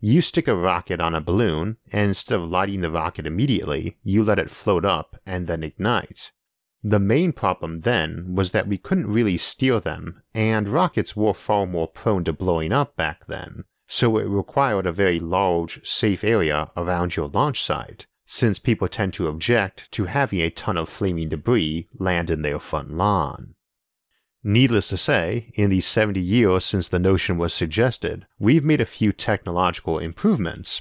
You 0.00 0.22
stick 0.22 0.48
a 0.48 0.56
rocket 0.56 1.00
on 1.00 1.14
a 1.14 1.20
balloon, 1.20 1.76
and 1.92 2.08
instead 2.08 2.40
of 2.40 2.50
lighting 2.50 2.80
the 2.80 2.90
rocket 2.90 3.24
immediately, 3.24 3.98
you 4.02 4.24
let 4.24 4.40
it 4.40 4.50
float 4.50 4.84
up 4.84 5.16
and 5.24 5.46
then 5.46 5.62
ignite. 5.62 6.32
The 6.82 6.98
main 6.98 7.32
problem 7.32 7.82
then 7.82 8.34
was 8.34 8.50
that 8.50 8.66
we 8.66 8.76
couldn't 8.76 9.06
really 9.06 9.38
steer 9.38 9.78
them, 9.78 10.22
and 10.34 10.68
rockets 10.68 11.14
were 11.14 11.34
far 11.34 11.64
more 11.64 11.86
prone 11.86 12.24
to 12.24 12.32
blowing 12.32 12.72
up 12.72 12.96
back 12.96 13.28
then, 13.28 13.64
so 13.92 14.16
it 14.16 14.22
required 14.22 14.86
a 14.86 14.90
very 14.92 15.20
large, 15.20 15.78
safe 15.86 16.24
area 16.24 16.70
around 16.78 17.14
your 17.14 17.28
launch 17.28 17.62
site, 17.62 18.06
since 18.24 18.58
people 18.58 18.88
tend 18.88 19.12
to 19.12 19.28
object 19.28 19.86
to 19.90 20.06
having 20.06 20.40
a 20.40 20.48
ton 20.48 20.78
of 20.78 20.88
flaming 20.88 21.28
debris 21.28 21.86
land 21.98 22.30
in 22.30 22.40
their 22.40 22.58
front 22.58 22.90
lawn. 22.90 23.54
Needless 24.42 24.88
to 24.88 24.96
say, 24.96 25.52
in 25.52 25.68
the 25.68 25.82
70 25.82 26.18
years 26.18 26.64
since 26.64 26.88
the 26.88 26.98
notion 26.98 27.36
was 27.36 27.52
suggested, 27.52 28.26
we've 28.38 28.64
made 28.64 28.80
a 28.80 28.86
few 28.86 29.12
technological 29.12 29.98
improvements, 29.98 30.80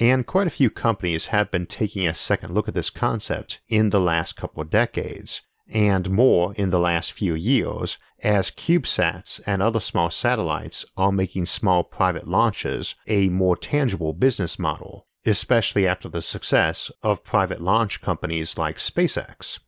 and 0.00 0.26
quite 0.26 0.48
a 0.48 0.58
few 0.58 0.68
companies 0.68 1.26
have 1.26 1.52
been 1.52 1.64
taking 1.64 2.08
a 2.08 2.14
second 2.14 2.54
look 2.54 2.66
at 2.66 2.74
this 2.74 2.90
concept 2.90 3.60
in 3.68 3.90
the 3.90 4.00
last 4.00 4.34
couple 4.34 4.60
of 4.60 4.68
decades, 4.68 5.42
and 5.68 6.10
more 6.10 6.54
in 6.54 6.70
the 6.70 6.78
last 6.78 7.12
few 7.12 7.34
years 7.34 7.98
as 8.22 8.50
CubeSats 8.50 9.40
and 9.46 9.62
other 9.62 9.80
small 9.80 10.10
satellites 10.10 10.84
are 10.96 11.12
making 11.12 11.46
small 11.46 11.84
private 11.84 12.26
launches 12.26 12.94
a 13.06 13.28
more 13.28 13.56
tangible 13.56 14.12
business 14.12 14.58
model, 14.58 15.06
especially 15.24 15.86
after 15.86 16.08
the 16.08 16.22
success 16.22 16.90
of 17.02 17.24
private 17.24 17.60
launch 17.60 18.00
companies 18.00 18.58
like 18.58 18.78
SpaceX. 18.78 19.58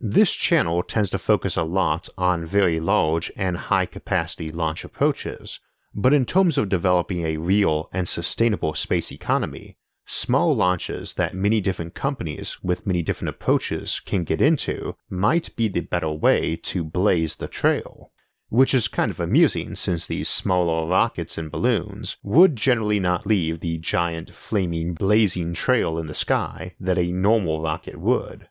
This 0.00 0.32
channel 0.32 0.82
tends 0.82 1.10
to 1.10 1.18
focus 1.18 1.56
a 1.56 1.62
lot 1.62 2.08
on 2.18 2.44
very 2.44 2.80
large 2.80 3.32
and 3.36 3.56
high 3.56 3.86
capacity 3.86 4.50
launch 4.50 4.84
approaches, 4.84 5.60
but 5.94 6.12
in 6.12 6.26
terms 6.26 6.58
of 6.58 6.68
developing 6.68 7.24
a 7.24 7.36
real 7.36 7.88
and 7.92 8.08
sustainable 8.08 8.74
space 8.74 9.12
economy, 9.12 9.78
small 10.06 10.54
launches 10.54 11.14
that 11.14 11.34
many 11.34 11.60
different 11.60 11.94
companies 11.94 12.62
with 12.62 12.86
many 12.86 13.02
different 13.02 13.30
approaches 13.30 14.00
can 14.00 14.24
get 14.24 14.40
into 14.40 14.96
might 15.08 15.54
be 15.56 15.68
the 15.68 15.80
better 15.80 16.10
way 16.10 16.56
to 16.56 16.84
blaze 16.84 17.36
the 17.36 17.48
trail. 17.48 18.10
Which 18.50 18.74
is 18.74 18.86
kind 18.88 19.10
of 19.10 19.18
amusing 19.18 19.74
since 19.74 20.06
these 20.06 20.28
smaller 20.28 20.86
rockets 20.86 21.38
and 21.38 21.50
balloons 21.50 22.16
would 22.22 22.56
generally 22.56 23.00
not 23.00 23.26
leave 23.26 23.60
the 23.60 23.78
giant 23.78 24.34
flaming 24.34 24.94
blazing 24.94 25.54
trail 25.54 25.98
in 25.98 26.06
the 26.06 26.14
sky 26.14 26.74
that 26.78 26.98
a 26.98 27.10
normal 27.10 27.62
rocket 27.62 27.98
would. 27.98 28.48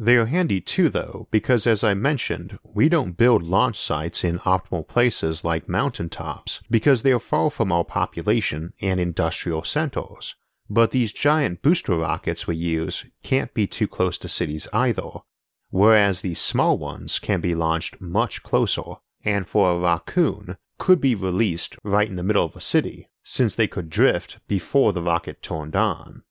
They 0.00 0.16
are 0.16 0.26
handy 0.26 0.60
too, 0.60 0.88
though, 0.90 1.26
because 1.32 1.66
as 1.66 1.82
I 1.82 1.94
mentioned, 1.94 2.58
we 2.62 2.88
don't 2.88 3.16
build 3.16 3.42
launch 3.42 3.76
sites 3.76 4.22
in 4.22 4.38
optimal 4.40 4.86
places 4.86 5.42
like 5.42 5.68
mountaintops 5.68 6.60
because 6.70 7.02
they 7.02 7.10
are 7.10 7.18
far 7.18 7.50
from 7.50 7.72
our 7.72 7.84
population 7.84 8.74
and 8.80 9.00
industrial 9.00 9.64
centers. 9.64 10.36
But 10.70 10.90
these 10.90 11.12
giant 11.12 11.62
booster 11.62 11.96
rockets 11.96 12.46
we 12.46 12.56
use 12.56 13.06
can't 13.22 13.54
be 13.54 13.66
too 13.66 13.88
close 13.88 14.18
to 14.18 14.28
cities 14.28 14.68
either, 14.72 15.10
whereas 15.70 16.20
these 16.20 16.40
small 16.40 16.76
ones 16.76 17.18
can 17.18 17.40
be 17.40 17.54
launched 17.54 18.00
much 18.00 18.42
closer, 18.42 18.96
and 19.24 19.46
for 19.46 19.70
a 19.70 19.78
rockoon, 19.78 20.56
could 20.78 21.00
be 21.00 21.14
released 21.14 21.76
right 21.82 22.08
in 22.08 22.16
the 22.16 22.22
middle 22.22 22.44
of 22.44 22.54
a 22.54 22.60
city, 22.60 23.08
since 23.22 23.54
they 23.54 23.66
could 23.66 23.90
drift 23.90 24.38
before 24.46 24.92
the 24.92 25.02
rocket 25.02 25.42
turned 25.42 25.74
on. 25.74 26.22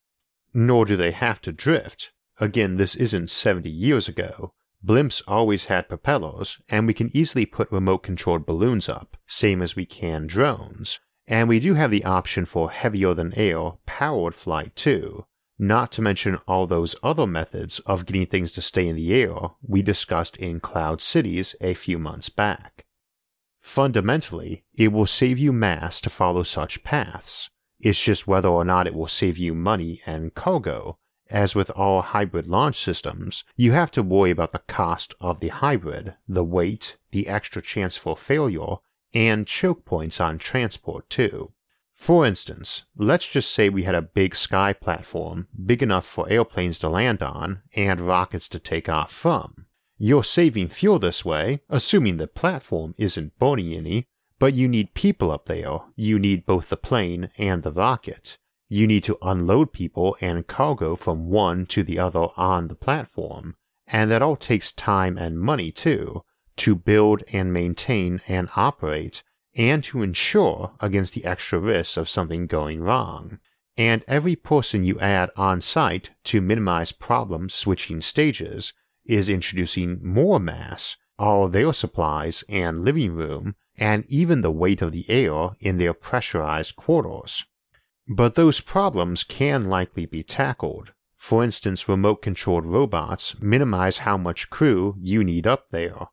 Nor 0.54 0.86
do 0.86 0.96
they 0.96 1.12
have 1.12 1.42
to 1.42 1.52
drift, 1.52 2.12
Again, 2.40 2.78
this 2.78 2.96
isn't 2.96 3.32
70 3.32 3.70
years 3.70 4.08
ago. 4.08 4.54
Blimps 4.86 5.24
always 5.28 5.66
had 5.66 5.90
propellers, 5.90 6.60
and 6.70 6.86
we 6.86 6.94
can 6.94 7.10
easily 7.16 7.46
put 7.46 7.72
remote 7.72 8.04
controlled 8.04 8.46
balloons 8.46 8.88
up, 8.88 9.18
same 9.26 9.62
as 9.62 9.76
we 9.76 9.86
can 9.86 10.28
drones. 10.28 11.00
And 11.28 11.50
we 11.50 11.60
do 11.60 11.74
have 11.74 11.92
the 11.92 12.06
option 12.06 12.46
for 12.46 12.72
heavier 12.72 13.14
than 13.14 13.34
air 13.34 13.74
powered 13.86 14.34
flight 14.34 14.76
too, 14.76 15.26
not 15.60 15.92
to 15.94 16.02
mention 16.02 16.40
all 16.48 16.68
those 16.68 16.96
other 17.04 17.28
methods 17.28 17.80
of 17.80 18.06
getting 18.06 18.28
things 18.28 18.54
to 18.54 18.62
stay 18.62 18.88
in 18.88 18.96
the 18.96 19.14
air 19.14 19.36
we 19.62 19.82
discussed 19.82 20.38
in 20.38 20.60
Cloud 20.60 21.02
Cities 21.02 21.56
a 21.60 21.74
few 21.74 22.00
months 22.00 22.30
back. 22.30 22.86
Fundamentally, 23.60 24.64
it 24.74 24.94
will 24.94 25.06
save 25.06 25.38
you 25.38 25.52
mass 25.52 26.00
to 26.02 26.10
follow 26.10 26.44
such 26.44 26.84
paths. 26.84 27.50
It's 27.80 28.02
just 28.02 28.28
whether 28.28 28.48
or 28.48 28.64
not 28.64 28.88
it 28.88 28.96
will 28.96 29.10
save 29.10 29.38
you 29.38 29.54
money 29.54 30.02
and 30.06 30.34
cargo, 30.34 30.98
as 31.30 31.54
with 31.54 31.70
all 31.72 32.02
hybrid 32.02 32.48
launch 32.48 32.82
systems, 32.82 33.44
you 33.56 33.74
have 33.74 33.92
to 33.92 34.04
worry 34.04 34.32
about 34.32 34.54
the 34.54 34.60
cost 34.60 35.14
of 35.20 35.42
the 35.42 35.50
hybrid, 35.50 36.16
the 36.28 36.44
weight, 36.44 36.96
the 37.12 37.28
extra 37.28 37.62
chance 37.62 37.98
for 37.98 38.16
failure, 38.16 38.78
and 39.18 39.48
choke 39.48 39.84
points 39.84 40.22
on 40.22 40.38
transport 40.38 41.10
too. 41.10 41.52
For 41.96 42.24
instance, 42.24 42.84
let's 42.96 43.26
just 43.26 43.52
say 43.52 43.68
we 43.68 43.82
had 43.82 43.96
a 43.96 44.02
big 44.04 44.36
sky 44.36 44.74
platform 44.74 45.48
big 45.66 45.82
enough 45.82 46.06
for 46.06 46.30
airplanes 46.30 46.78
to 46.80 46.90
land 46.90 47.24
on 47.24 47.64
and 47.76 48.00
rockets 48.00 48.48
to 48.50 48.60
take 48.60 48.88
off 48.88 49.12
from. 49.12 49.66
You're 49.98 50.24
saving 50.24 50.70
fuel 50.70 51.00
this 51.00 51.26
way, 51.26 51.62
assuming 51.68 52.18
the 52.18 52.28
platform 52.28 52.94
isn't 53.00 53.40
burning 53.40 53.74
any, 53.74 54.06
but 54.38 54.54
you 54.54 54.68
need 54.68 54.94
people 54.94 55.32
up 55.32 55.48
there. 55.48 55.80
You 55.96 56.20
need 56.20 56.46
both 56.46 56.70
the 56.70 56.78
plane 56.78 57.32
and 57.40 57.64
the 57.64 57.72
rocket. 57.72 58.38
You 58.70 58.86
need 58.86 59.04
to 59.06 59.18
unload 59.24 59.74
people 59.74 60.16
and 60.22 60.46
cargo 60.46 60.96
from 60.96 61.30
one 61.30 61.66
to 61.68 61.82
the 61.82 61.98
other 61.98 62.28
on 62.38 62.68
the 62.68 62.76
platform, 62.76 63.56
and 63.88 64.12
that 64.12 64.22
all 64.22 64.36
takes 64.36 64.72
time 64.72 65.18
and 65.18 65.40
money 65.40 65.72
too, 65.72 66.22
to 66.58 66.76
build 66.76 67.24
and 67.32 67.54
maintain 67.54 68.22
and 68.28 68.50
operate, 68.56 69.24
and 69.56 69.84
to 69.86 70.04
ensure 70.04 70.74
against 70.80 71.14
the 71.14 71.26
extra 71.26 71.60
risks 71.60 71.98
of 71.98 72.10
something 72.10 72.48
going 72.48 72.82
wrong. 72.82 73.40
And 73.78 74.04
every 74.08 74.36
person 74.36 74.84
you 74.84 75.00
add 75.00 75.30
on 75.36 75.62
site 75.62 76.10
to 76.26 76.42
minimize 76.42 76.92
problems 76.92 77.54
switching 77.54 78.02
stages 78.02 78.74
is 79.06 79.30
introducing 79.30 80.00
more 80.04 80.40
mass, 80.40 80.98
all 81.20 81.48
their 81.48 81.74
supplies 81.74 82.44
and 82.50 82.84
living 82.84 83.14
room, 83.14 83.56
and 83.78 84.06
even 84.10 84.42
the 84.42 84.52
weight 84.52 84.82
of 84.82 84.92
the 84.92 85.10
air 85.10 85.52
in 85.60 85.78
their 85.78 85.94
pressurized 85.94 86.76
quarters. 86.76 87.46
But 88.08 88.36
those 88.36 88.62
problems 88.62 89.24
can 89.24 89.66
likely 89.70 90.06
be 90.06 90.24
tackled. 90.24 90.94
For 91.16 91.44
instance, 91.44 91.90
remote 91.90 92.22
controlled 92.22 92.66
robots 92.66 93.36
minimize 93.42 94.00
how 94.00 94.18
much 94.18 94.50
crew 94.50 94.96
you 95.00 95.24
need 95.24 95.46
up 95.46 95.70
there. 95.72 96.08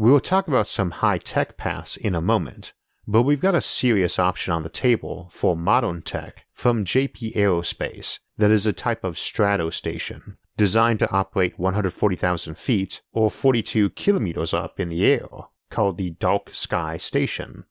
We 0.00 0.12
will 0.12 0.20
talk 0.20 0.46
about 0.46 0.68
some 0.68 0.92
high 0.92 1.18
tech 1.18 1.56
paths 1.56 1.96
in 1.96 2.14
a 2.14 2.20
moment, 2.20 2.72
but 3.08 3.22
we've 3.22 3.40
got 3.40 3.56
a 3.56 3.60
serious 3.60 4.16
option 4.16 4.52
on 4.52 4.62
the 4.62 4.68
table 4.68 5.28
for 5.32 5.56
modern 5.56 6.02
tech 6.02 6.46
from 6.52 6.84
JP 6.84 7.34
Aerospace 7.34 8.20
that 8.36 8.52
is 8.52 8.64
a 8.64 8.72
type 8.72 9.02
of 9.02 9.18
strato 9.18 9.70
station 9.70 10.36
designed 10.56 11.00
to 11.00 11.10
operate 11.10 11.58
140,000 11.58 12.56
feet 12.56 13.02
or 13.12 13.28
42 13.28 13.90
kilometers 13.90 14.54
up 14.54 14.78
in 14.78 14.88
the 14.88 15.04
air, 15.04 15.26
called 15.68 15.98
the 15.98 16.10
Dark 16.10 16.54
Sky 16.54 16.96
Station. 16.96 17.64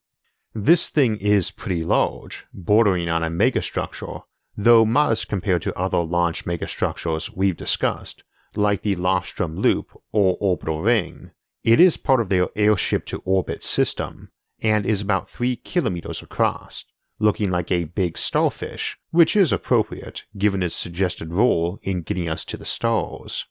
This 0.54 0.90
thing 0.90 1.16
is 1.16 1.50
pretty 1.52 1.86
large, 1.86 2.46
bordering 2.54 3.10
on 3.10 3.24
a 3.24 3.30
megastructure, 3.30 4.24
though 4.58 4.84
modest 4.84 5.30
compared 5.30 5.62
to 5.62 5.80
other 5.80 6.00
launch 6.00 6.44
megastructures 6.44 7.34
we've 7.34 7.56
discussed, 7.56 8.26
like 8.54 8.82
the 8.82 8.98
Lofstrom 8.98 9.56
Loop 9.56 9.98
or 10.12 10.36
Orbital 10.42 10.82
Ring. 10.82 11.32
It 11.68 11.82
is 11.82 11.98
part 11.98 12.22
of 12.22 12.30
their 12.30 12.48
airship 12.56 13.06
to 13.08 13.22
orbit 13.26 13.62
system, 13.62 14.30
and 14.62 14.86
is 14.86 15.02
about 15.02 15.30
3 15.30 15.58
kilometers 15.58 16.22
across, 16.22 16.86
looking 17.20 17.52
like 17.52 17.70
a 17.74 17.84
big 17.84 18.18
starfish, 18.18 18.98
which 19.12 19.36
is 19.36 19.52
appropriate 19.52 20.24
given 20.38 20.64
its 20.64 20.76
suggested 20.76 21.34
role 21.34 21.78
in 21.82 22.04
getting 22.04 22.30
us 22.30 22.46
to 22.46 22.56
the 22.56 22.64
stars. 22.64 23.48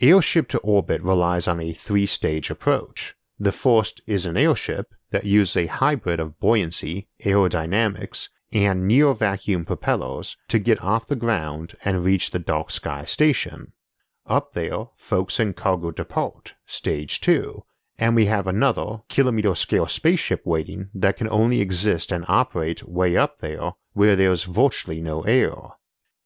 Airship 0.00 0.48
to 0.48 0.58
orbit 0.58 1.00
relies 1.00 1.46
on 1.46 1.60
a 1.60 1.72
three 1.72 2.06
stage 2.06 2.50
approach. 2.50 3.14
The 3.38 3.52
first 3.52 4.00
is 4.04 4.26
an 4.26 4.36
airship 4.36 4.92
that 5.12 5.24
uses 5.24 5.56
a 5.56 5.66
hybrid 5.66 6.18
of 6.18 6.40
buoyancy, 6.40 7.06
aerodynamics, 7.24 8.30
and 8.50 8.88
near 8.88 9.14
vacuum 9.14 9.64
propellers 9.64 10.36
to 10.48 10.58
get 10.58 10.82
off 10.82 11.06
the 11.06 11.14
ground 11.14 11.76
and 11.84 12.04
reach 12.04 12.32
the 12.32 12.40
dark 12.40 12.72
sky 12.72 13.04
station. 13.04 13.74
Up 14.26 14.54
there, 14.54 14.86
folks 14.96 15.38
in 15.38 15.52
cargo 15.52 15.90
depart, 15.90 16.54
stage 16.64 17.20
2, 17.20 17.62
and 17.98 18.16
we 18.16 18.26
have 18.26 18.46
another 18.46 19.02
kilometer 19.08 19.54
scale 19.54 19.86
spaceship 19.86 20.46
waiting 20.46 20.88
that 20.94 21.16
can 21.16 21.28
only 21.28 21.60
exist 21.60 22.10
and 22.10 22.24
operate 22.26 22.88
way 22.88 23.16
up 23.16 23.40
there 23.40 23.72
where 23.92 24.16
there's 24.16 24.44
virtually 24.44 25.00
no 25.00 25.22
air. 25.22 25.54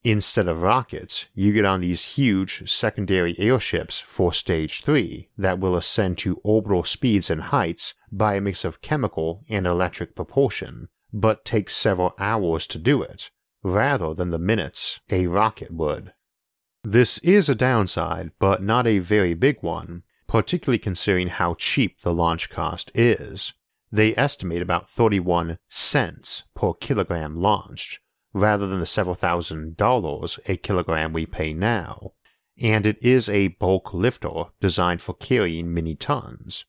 Instead 0.04 0.46
of 0.46 0.62
rockets, 0.62 1.26
you 1.34 1.52
get 1.52 1.64
on 1.64 1.80
these 1.80 2.14
huge 2.14 2.70
secondary 2.70 3.34
airships 3.38 3.98
for 3.98 4.32
Stage 4.32 4.82
3 4.82 5.28
that 5.36 5.58
will 5.58 5.76
ascend 5.76 6.16
to 6.18 6.40
orbital 6.44 6.84
speeds 6.84 7.28
and 7.28 7.42
heights 7.42 7.94
by 8.12 8.36
a 8.36 8.40
mix 8.40 8.64
of 8.64 8.80
chemical 8.80 9.44
and 9.48 9.66
electric 9.66 10.14
propulsion, 10.14 10.88
but 11.12 11.44
take 11.44 11.68
several 11.68 12.14
hours 12.18 12.68
to 12.68 12.78
do 12.78 13.02
it, 13.02 13.30
rather 13.64 14.14
than 14.14 14.30
the 14.30 14.38
minutes 14.38 15.00
a 15.10 15.26
rocket 15.26 15.72
would. 15.72 16.12
This 16.84 17.18
is 17.18 17.48
a 17.48 17.54
downside, 17.54 18.30
but 18.38 18.62
not 18.62 18.86
a 18.86 19.00
very 19.00 19.34
big 19.34 19.62
one, 19.62 20.04
particularly 20.26 20.78
considering 20.78 21.28
how 21.28 21.54
cheap 21.54 22.00
the 22.02 22.14
launch 22.14 22.50
cost 22.50 22.90
is. 22.94 23.52
They 23.90 24.14
estimate 24.16 24.62
about 24.62 24.90
31 24.90 25.58
cents 25.68 26.44
per 26.54 26.74
kilogram 26.74 27.36
launched, 27.36 28.00
rather 28.32 28.66
than 28.66 28.80
the 28.80 28.86
several 28.86 29.14
thousand 29.14 29.76
dollars 29.76 30.38
a 30.46 30.56
kilogram 30.56 31.12
we 31.12 31.26
pay 31.26 31.52
now, 31.52 32.12
and 32.60 32.86
it 32.86 33.02
is 33.02 33.28
a 33.28 33.48
bulk 33.48 33.92
lifter 33.92 34.44
designed 34.60 35.02
for 35.02 35.14
carrying 35.14 35.72
many 35.72 35.94
tons. 35.94 36.64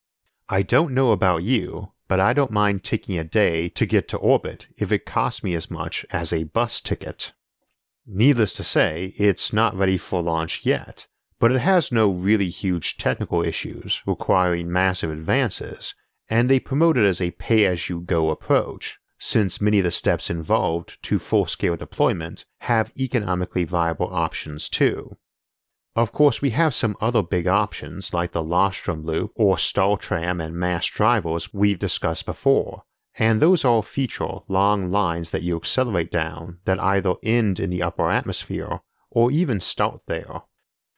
I 0.47 0.63
don't 0.63 0.93
know 0.93 1.11
about 1.11 1.43
you, 1.43 1.91
but 2.07 2.19
I 2.19 2.33
don't 2.33 2.51
mind 2.51 2.83
taking 2.83 3.19
a 3.19 3.23
day 3.23 3.69
to 3.69 3.85
get 3.85 4.07
to 4.07 4.17
orbit 4.17 4.67
if 4.77 4.91
it 4.91 5.05
costs 5.05 5.43
me 5.43 5.53
as 5.53 5.69
much 5.69 6.05
as 6.09 6.33
a 6.33 6.43
bus 6.43 6.81
ticket. 6.81 7.33
Needless 8.11 8.55
to 8.55 8.63
say, 8.63 9.13
it's 9.17 9.53
not 9.53 9.75
ready 9.75 9.95
for 9.95 10.23
launch 10.23 10.65
yet, 10.65 11.05
but 11.37 11.51
it 11.51 11.59
has 11.59 11.91
no 11.91 12.09
really 12.09 12.49
huge 12.49 12.97
technical 12.97 13.43
issues 13.43 14.01
requiring 14.07 14.71
massive 14.71 15.11
advances, 15.11 15.93
and 16.27 16.49
they 16.49 16.59
promote 16.59 16.97
it 16.97 17.05
as 17.05 17.21
a 17.21 17.29
pay 17.29 17.67
as 17.67 17.87
you 17.87 17.99
go 17.99 18.31
approach, 18.31 18.97
since 19.19 19.61
many 19.61 19.77
of 19.77 19.83
the 19.83 19.91
steps 19.91 20.31
involved 20.31 20.97
to 21.03 21.19
full 21.19 21.45
scale 21.45 21.75
deployment 21.75 22.45
have 22.61 22.91
economically 22.97 23.63
viable 23.63 24.07
options 24.11 24.69
too. 24.69 25.15
Of 25.95 26.11
course, 26.11 26.41
we 26.41 26.49
have 26.49 26.73
some 26.73 26.97
other 26.99 27.21
big 27.21 27.45
options 27.45 28.11
like 28.11 28.31
the 28.31 28.43
Lofstrom 28.43 29.05
Loop 29.05 29.33
or 29.35 29.59
Startram 29.59 30.41
and 30.41 30.55
Mass 30.55 30.87
Drivers 30.87 31.53
we've 31.53 31.77
discussed 31.77 32.25
before, 32.25 32.85
and 33.17 33.41
those 33.41 33.65
all 33.65 33.81
feature 33.81 34.39
long 34.47 34.91
lines 34.91 35.31
that 35.31 35.43
you 35.43 35.57
accelerate 35.57 36.11
down 36.11 36.59
that 36.65 36.79
either 36.79 37.15
end 37.23 37.59
in 37.59 37.69
the 37.69 37.81
upper 37.81 38.09
atmosphere 38.09 38.79
or 39.09 39.31
even 39.31 39.59
start 39.59 40.01
there. 40.07 40.43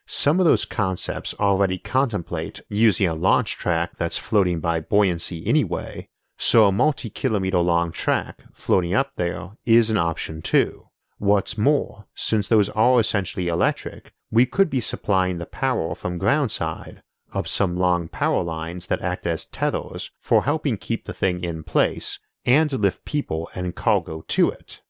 Some 0.05 0.39
of 0.39 0.45
those 0.45 0.65
concepts 0.65 1.33
already 1.39 1.77
contemplate 1.77 2.61
using 2.69 3.07
a 3.07 3.15
launch 3.15 3.57
track 3.57 3.97
that's 3.97 4.17
floating 4.17 4.59
by 4.59 4.81
buoyancy 4.81 5.47
anyway, 5.47 6.09
so 6.37 6.67
a 6.67 6.71
multi 6.71 7.09
kilometer 7.09 7.59
long 7.59 7.91
track 7.91 8.41
floating 8.53 8.93
up 8.93 9.13
there 9.15 9.51
is 9.65 9.89
an 9.89 9.97
option 9.97 10.41
too. 10.41 10.87
What's 11.17 11.57
more, 11.57 12.07
since 12.15 12.47
those 12.47 12.69
are 12.69 12.99
essentially 12.99 13.47
electric, 13.47 14.11
we 14.31 14.45
could 14.45 14.69
be 14.69 14.81
supplying 14.81 15.37
the 15.37 15.45
power 15.45 15.95
from 15.95 16.19
groundside 16.19 17.01
of 17.31 17.47
some 17.47 17.77
long 17.77 18.07
power 18.07 18.43
lines 18.43 18.87
that 18.87 19.01
act 19.01 19.25
as 19.25 19.45
tethers 19.45 20.11
for 20.19 20.43
helping 20.43 20.77
keep 20.77 21.05
the 21.05 21.13
thing 21.13 21.43
in 21.43 21.63
place 21.63 22.19
and 22.45 22.71
lift 22.73 23.05
people 23.05 23.49
and 23.55 23.75
cargo 23.75 24.23
to 24.27 24.49
it. 24.49 24.81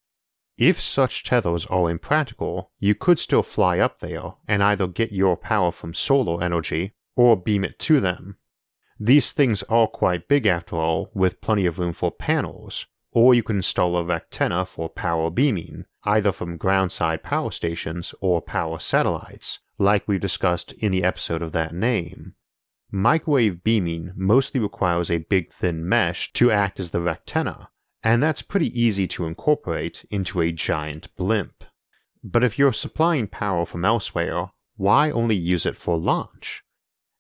If 0.58 0.80
such 0.80 1.24
tethers 1.24 1.66
are 1.68 1.90
impractical, 1.90 2.72
you 2.80 2.94
could 2.94 3.20
still 3.20 3.44
fly 3.44 3.80
up 3.80 4.00
there 4.00 4.34
and 4.48 4.64
either 4.64 4.88
get 4.88 5.12
your 5.12 5.36
power 5.36 5.72
from 5.72 5.94
solar 5.94 6.44
energy 6.44 6.94
or 7.16 7.36
beam 7.36 7.64
it 7.64 7.80
to 7.80 8.00
them. 8.00 8.38
These 9.00 9.32
things 9.32 9.64
are 9.64 9.88
quite 9.88 10.28
big 10.28 10.46
after 10.46 10.76
all, 10.76 11.10
with 11.16 11.42
plenty 11.42 11.66
of 11.66 11.80
room 11.80 11.94
for 11.94 12.12
panels, 12.12 12.86
or 13.12 13.34
you 13.34 13.44
can 13.44 13.58
install 13.58 13.98
a 13.98 14.04
rectenna 14.04 14.68
for 14.68 14.90
power 14.90 15.30
beaming, 15.30 15.86
either 16.04 16.32
from 16.32 16.58
groundside 16.58 17.22
power 17.22 17.52
stations 17.52 18.16
or 18.22 18.42
power 18.42 18.80
satellites, 18.80 19.60
like 19.78 20.08
we 20.08 20.18
discussed 20.18 20.72
in 20.74 20.92
the 20.92 21.04
episode 21.04 21.42
of 21.42 21.52
that 21.52 21.74
name. 21.74 22.34
Microwave 22.92 23.64
beaming 23.64 24.12
mostly 24.16 24.60
requires 24.60 25.10
a 25.10 25.20
big 25.20 25.52
thin 25.52 25.88
mesh 25.88 26.32
to 26.34 26.52
act 26.52 26.80
as 26.80 26.92
the 26.92 27.00
rectenna, 27.00 27.68
and 28.04 28.22
that's 28.22 28.42
pretty 28.42 28.80
easy 28.80 29.08
to 29.08 29.26
incorporate 29.26 30.06
into 30.10 30.42
a 30.42 30.52
giant 30.52 31.14
blimp. 31.16 31.64
But 32.24 32.44
if 32.44 32.60
you're 32.60 32.74
supplying 32.74 33.28
power 33.28 33.66
from 33.66 33.86
elsewhere, 33.86 34.52
why 34.76 35.12
only 35.12 35.36
use 35.36 35.66
it 35.66 35.78
for 35.78 35.98
launch? 35.98 36.64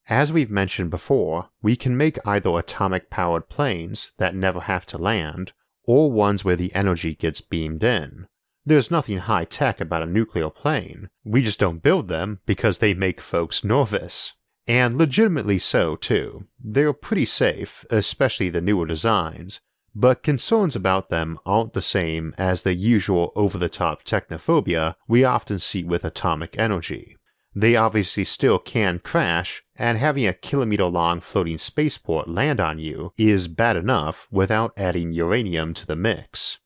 As 0.07 0.33
we've 0.33 0.49
mentioned 0.49 0.89
before, 0.89 1.49
we 1.61 1.75
can 1.75 1.95
make 1.95 2.17
either 2.25 2.49
atomic 2.57 3.09
powered 3.09 3.49
planes 3.49 4.11
that 4.17 4.35
never 4.35 4.61
have 4.61 4.85
to 4.87 4.97
land, 4.97 5.53
or 5.91 6.09
ones 6.09 6.45
where 6.45 6.55
the 6.55 6.73
energy 6.73 7.13
gets 7.13 7.41
beamed 7.41 7.83
in. 7.83 8.25
There's 8.65 8.91
nothing 8.91 9.17
high 9.17 9.43
tech 9.43 9.81
about 9.81 10.03
a 10.03 10.05
nuclear 10.05 10.49
plane, 10.49 11.09
we 11.25 11.41
just 11.41 11.59
don't 11.59 11.83
build 11.83 12.07
them 12.07 12.39
because 12.45 12.77
they 12.77 12.93
make 12.93 13.19
folks 13.19 13.65
nervous. 13.65 14.31
And 14.65 14.97
legitimately 14.97 15.59
so, 15.59 15.97
too. 15.97 16.47
They're 16.63 16.93
pretty 16.93 17.25
safe, 17.25 17.83
especially 17.89 18.49
the 18.49 18.61
newer 18.61 18.85
designs, 18.85 19.59
but 19.93 20.23
concerns 20.23 20.77
about 20.77 21.09
them 21.09 21.37
aren't 21.45 21.73
the 21.73 21.81
same 21.81 22.33
as 22.37 22.63
the 22.63 22.73
usual 22.73 23.33
over 23.35 23.57
the 23.57 23.67
top 23.67 24.05
technophobia 24.05 24.95
we 25.09 25.25
often 25.25 25.59
see 25.59 25.83
with 25.83 26.05
atomic 26.05 26.57
energy. 26.57 27.17
They 27.53 27.75
obviously 27.75 28.23
still 28.23 28.59
can 28.59 28.99
crash, 28.99 29.63
and 29.75 29.97
having 29.97 30.25
a 30.25 30.33
kilometer 30.33 30.85
long 30.85 31.19
floating 31.21 31.57
spaceport 31.57 32.27
land 32.27 32.59
on 32.59 32.79
you 32.79 33.13
is 33.17 33.47
bad 33.47 33.75
enough 33.75 34.27
without 34.31 34.73
adding 34.77 35.11
uranium 35.11 35.73
to 35.75 35.85
the 35.85 35.95
mix. 35.95 36.59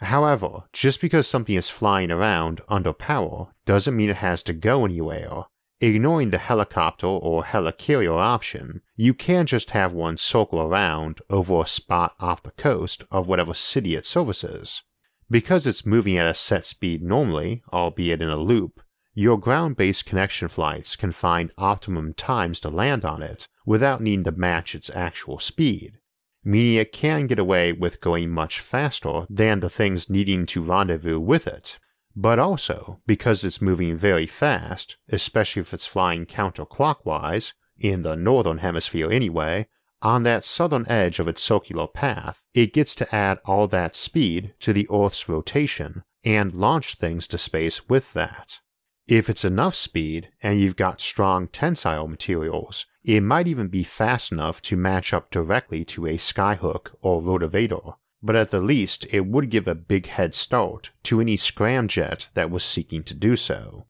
However, 0.00 0.64
just 0.72 1.00
because 1.00 1.26
something 1.26 1.56
is 1.56 1.70
flying 1.70 2.10
around 2.10 2.60
under 2.68 2.92
power 2.92 3.48
doesn't 3.66 3.96
mean 3.96 4.10
it 4.10 4.16
has 4.16 4.42
to 4.44 4.52
go 4.52 4.84
anywhere, 4.84 5.44
Ignoring 5.80 6.30
the 6.30 6.38
helicopter 6.38 7.06
or 7.06 7.44
helicarrier 7.44 8.18
option, 8.18 8.82
you 8.96 9.14
can 9.14 9.46
just 9.46 9.70
have 9.70 9.92
one 9.92 10.16
circle 10.16 10.60
around 10.60 11.20
over 11.30 11.62
a 11.62 11.66
spot 11.68 12.14
off 12.18 12.42
the 12.42 12.50
coast 12.50 13.04
of 13.12 13.28
whatever 13.28 13.54
city 13.54 13.94
it 13.94 14.04
services. 14.04 14.82
Because 15.30 15.68
it's 15.68 15.86
moving 15.86 16.18
at 16.18 16.26
a 16.26 16.34
set 16.34 16.66
speed 16.66 17.00
normally, 17.00 17.62
albeit 17.72 18.20
in 18.20 18.28
a 18.28 18.36
loop, 18.36 18.80
your 19.18 19.36
ground 19.36 19.76
based 19.76 20.06
connection 20.06 20.46
flights 20.46 20.94
can 20.94 21.10
find 21.10 21.50
optimum 21.58 22.14
times 22.14 22.60
to 22.60 22.68
land 22.68 23.04
on 23.04 23.20
it 23.20 23.48
without 23.66 24.00
needing 24.00 24.22
to 24.22 24.30
match 24.30 24.76
its 24.76 24.88
actual 24.94 25.40
speed, 25.40 25.98
meaning 26.44 26.76
it 26.76 26.92
can 26.92 27.26
get 27.26 27.36
away 27.36 27.72
with 27.72 28.00
going 28.00 28.30
much 28.30 28.60
faster 28.60 29.26
than 29.28 29.58
the 29.58 29.68
things 29.68 30.08
needing 30.08 30.46
to 30.46 30.62
rendezvous 30.62 31.18
with 31.18 31.48
it, 31.48 31.80
but 32.14 32.38
also 32.38 33.00
because 33.08 33.42
it's 33.42 33.60
moving 33.60 33.96
very 33.96 34.24
fast, 34.24 34.96
especially 35.08 35.62
if 35.62 35.74
it's 35.74 35.84
flying 35.84 36.24
counterclockwise, 36.24 37.54
in 37.76 38.02
the 38.02 38.14
northern 38.14 38.58
hemisphere 38.58 39.10
anyway, 39.10 39.66
on 40.00 40.22
that 40.22 40.44
southern 40.44 40.88
edge 40.88 41.18
of 41.18 41.26
its 41.26 41.42
circular 41.42 41.88
path, 41.88 42.40
it 42.54 42.72
gets 42.72 42.94
to 42.94 43.12
add 43.12 43.40
all 43.44 43.66
that 43.66 43.96
speed 43.96 44.54
to 44.60 44.72
the 44.72 44.86
Earth's 44.92 45.28
rotation 45.28 46.04
and 46.22 46.54
launch 46.54 46.94
things 46.94 47.26
to 47.26 47.36
space 47.36 47.88
with 47.88 48.12
that. 48.12 48.60
If 49.08 49.30
it's 49.30 49.44
enough 49.44 49.74
speed 49.74 50.28
and 50.42 50.60
you've 50.60 50.76
got 50.76 51.00
strong 51.00 51.48
tensile 51.48 52.08
materials, 52.08 52.84
it 53.02 53.22
might 53.22 53.48
even 53.48 53.68
be 53.68 53.82
fast 53.82 54.30
enough 54.30 54.60
to 54.62 54.76
match 54.76 55.14
up 55.14 55.30
directly 55.30 55.82
to 55.86 56.04
a 56.04 56.18
skyhook 56.18 56.88
or 57.00 57.22
rotavator, 57.22 57.94
but 58.22 58.36
at 58.36 58.50
the 58.50 58.60
least 58.60 59.06
it 59.08 59.24
would 59.24 59.48
give 59.48 59.66
a 59.66 59.74
big 59.74 60.08
head 60.08 60.34
start 60.34 60.90
to 61.04 61.22
any 61.22 61.38
scramjet 61.38 62.28
that 62.34 62.50
was 62.50 62.62
seeking 62.62 63.02
to 63.04 63.14
do 63.14 63.34
so. 63.34 63.86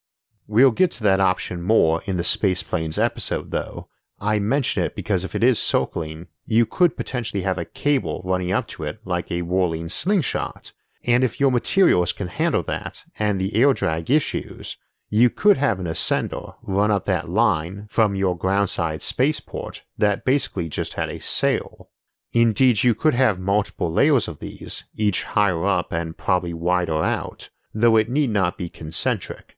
We'll 0.46 0.70
get 0.70 0.92
to 0.92 1.02
that 1.02 1.18
option 1.18 1.62
more 1.62 2.00
in 2.04 2.16
the 2.16 2.22
Space 2.22 2.62
Planes 2.62 2.96
episode, 2.96 3.50
though. 3.50 3.88
I 4.20 4.38
mention 4.38 4.84
it 4.84 4.94
because 4.94 5.24
if 5.24 5.34
it 5.34 5.42
is 5.42 5.58
circling, 5.58 6.28
you 6.46 6.64
could 6.64 6.96
potentially 6.96 7.42
have 7.42 7.58
a 7.58 7.64
cable 7.64 8.22
running 8.24 8.52
up 8.52 8.68
to 8.68 8.84
it 8.84 9.00
like 9.04 9.32
a 9.32 9.42
whirling 9.42 9.88
slingshot, 9.88 10.72
and 11.02 11.24
if 11.24 11.40
your 11.40 11.50
materials 11.50 12.12
can 12.12 12.28
handle 12.28 12.62
that 12.62 13.02
and 13.18 13.40
the 13.40 13.56
air 13.56 13.74
drag 13.74 14.12
issues, 14.12 14.76
you 15.10 15.30
could 15.30 15.56
have 15.56 15.80
an 15.80 15.86
ascender 15.86 16.54
run 16.62 16.90
up 16.90 17.04
that 17.06 17.28
line 17.28 17.86
from 17.88 18.14
your 18.14 18.36
groundside 18.38 19.00
spaceport 19.00 19.82
that 19.96 20.24
basically 20.24 20.68
just 20.68 20.94
had 20.94 21.08
a 21.08 21.18
sail. 21.18 21.90
Indeed, 22.32 22.84
you 22.84 22.94
could 22.94 23.14
have 23.14 23.38
multiple 23.38 23.90
layers 23.90 24.28
of 24.28 24.38
these, 24.38 24.84
each 24.94 25.24
higher 25.24 25.64
up 25.64 25.92
and 25.92 26.16
probably 26.16 26.52
wider 26.52 27.02
out, 27.02 27.48
though 27.72 27.96
it 27.96 28.10
need 28.10 28.30
not 28.30 28.58
be 28.58 28.68
concentric. 28.68 29.56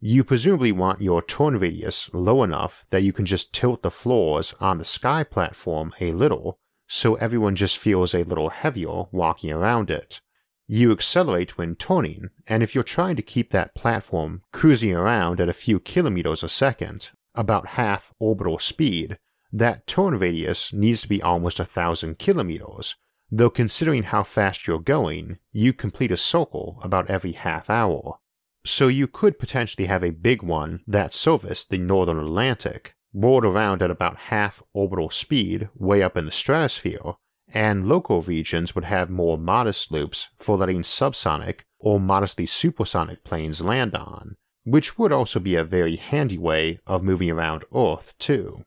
You 0.00 0.24
presumably 0.24 0.72
want 0.72 1.00
your 1.00 1.22
turn 1.22 1.58
radius 1.58 2.10
low 2.12 2.42
enough 2.42 2.84
that 2.90 3.02
you 3.02 3.12
can 3.12 3.26
just 3.26 3.52
tilt 3.54 3.82
the 3.82 3.90
floors 3.90 4.54
on 4.60 4.78
the 4.78 4.84
sky 4.84 5.24
platform 5.24 5.92
a 6.00 6.12
little, 6.12 6.58
so 6.86 7.14
everyone 7.16 7.56
just 7.56 7.78
feels 7.78 8.14
a 8.14 8.24
little 8.24 8.50
heavier 8.50 9.04
walking 9.12 9.52
around 9.52 9.90
it. 9.90 10.20
You 10.72 10.92
accelerate 10.92 11.58
when 11.58 11.74
turning, 11.74 12.30
and 12.46 12.62
if 12.62 12.76
you're 12.76 12.84
trying 12.84 13.16
to 13.16 13.22
keep 13.22 13.50
that 13.50 13.74
platform 13.74 14.42
cruising 14.52 14.92
around 14.94 15.40
at 15.40 15.48
a 15.48 15.52
few 15.52 15.80
kilometers 15.80 16.44
a 16.44 16.48
second, 16.48 17.10
about 17.34 17.70
half 17.70 18.12
orbital 18.20 18.60
speed, 18.60 19.18
that 19.52 19.88
turn 19.88 20.16
radius 20.16 20.72
needs 20.72 21.02
to 21.02 21.08
be 21.08 21.20
almost 21.20 21.58
a 21.58 21.64
thousand 21.64 22.20
kilometers, 22.20 22.94
though 23.32 23.50
considering 23.50 24.04
how 24.04 24.22
fast 24.22 24.68
you're 24.68 24.78
going, 24.78 25.38
you 25.50 25.72
complete 25.72 26.12
a 26.12 26.16
circle 26.16 26.78
about 26.84 27.10
every 27.10 27.32
half 27.32 27.68
hour. 27.68 28.20
So 28.64 28.86
you 28.86 29.08
could 29.08 29.40
potentially 29.40 29.88
have 29.88 30.04
a 30.04 30.10
big 30.10 30.40
one 30.40 30.84
that 30.86 31.12
serviced 31.12 31.70
the 31.70 31.78
northern 31.78 32.20
Atlantic, 32.20 32.94
rolled 33.12 33.44
around 33.44 33.82
at 33.82 33.90
about 33.90 34.16
half 34.30 34.62
orbital 34.72 35.10
speed 35.10 35.68
way 35.74 36.00
up 36.00 36.16
in 36.16 36.26
the 36.26 36.30
stratosphere, 36.30 37.14
and 37.52 37.88
local 37.88 38.22
regions 38.22 38.74
would 38.74 38.84
have 38.84 39.10
more 39.10 39.38
modest 39.38 39.90
loops 39.90 40.28
for 40.38 40.56
letting 40.56 40.82
subsonic 40.82 41.60
or 41.78 41.98
modestly 41.98 42.46
supersonic 42.46 43.24
planes 43.24 43.60
land 43.60 43.94
on, 43.94 44.36
which 44.64 44.98
would 44.98 45.12
also 45.12 45.40
be 45.40 45.54
a 45.54 45.64
very 45.64 45.96
handy 45.96 46.38
way 46.38 46.78
of 46.86 47.02
moving 47.02 47.30
around 47.30 47.64
Earth, 47.74 48.14
too. 48.18 48.64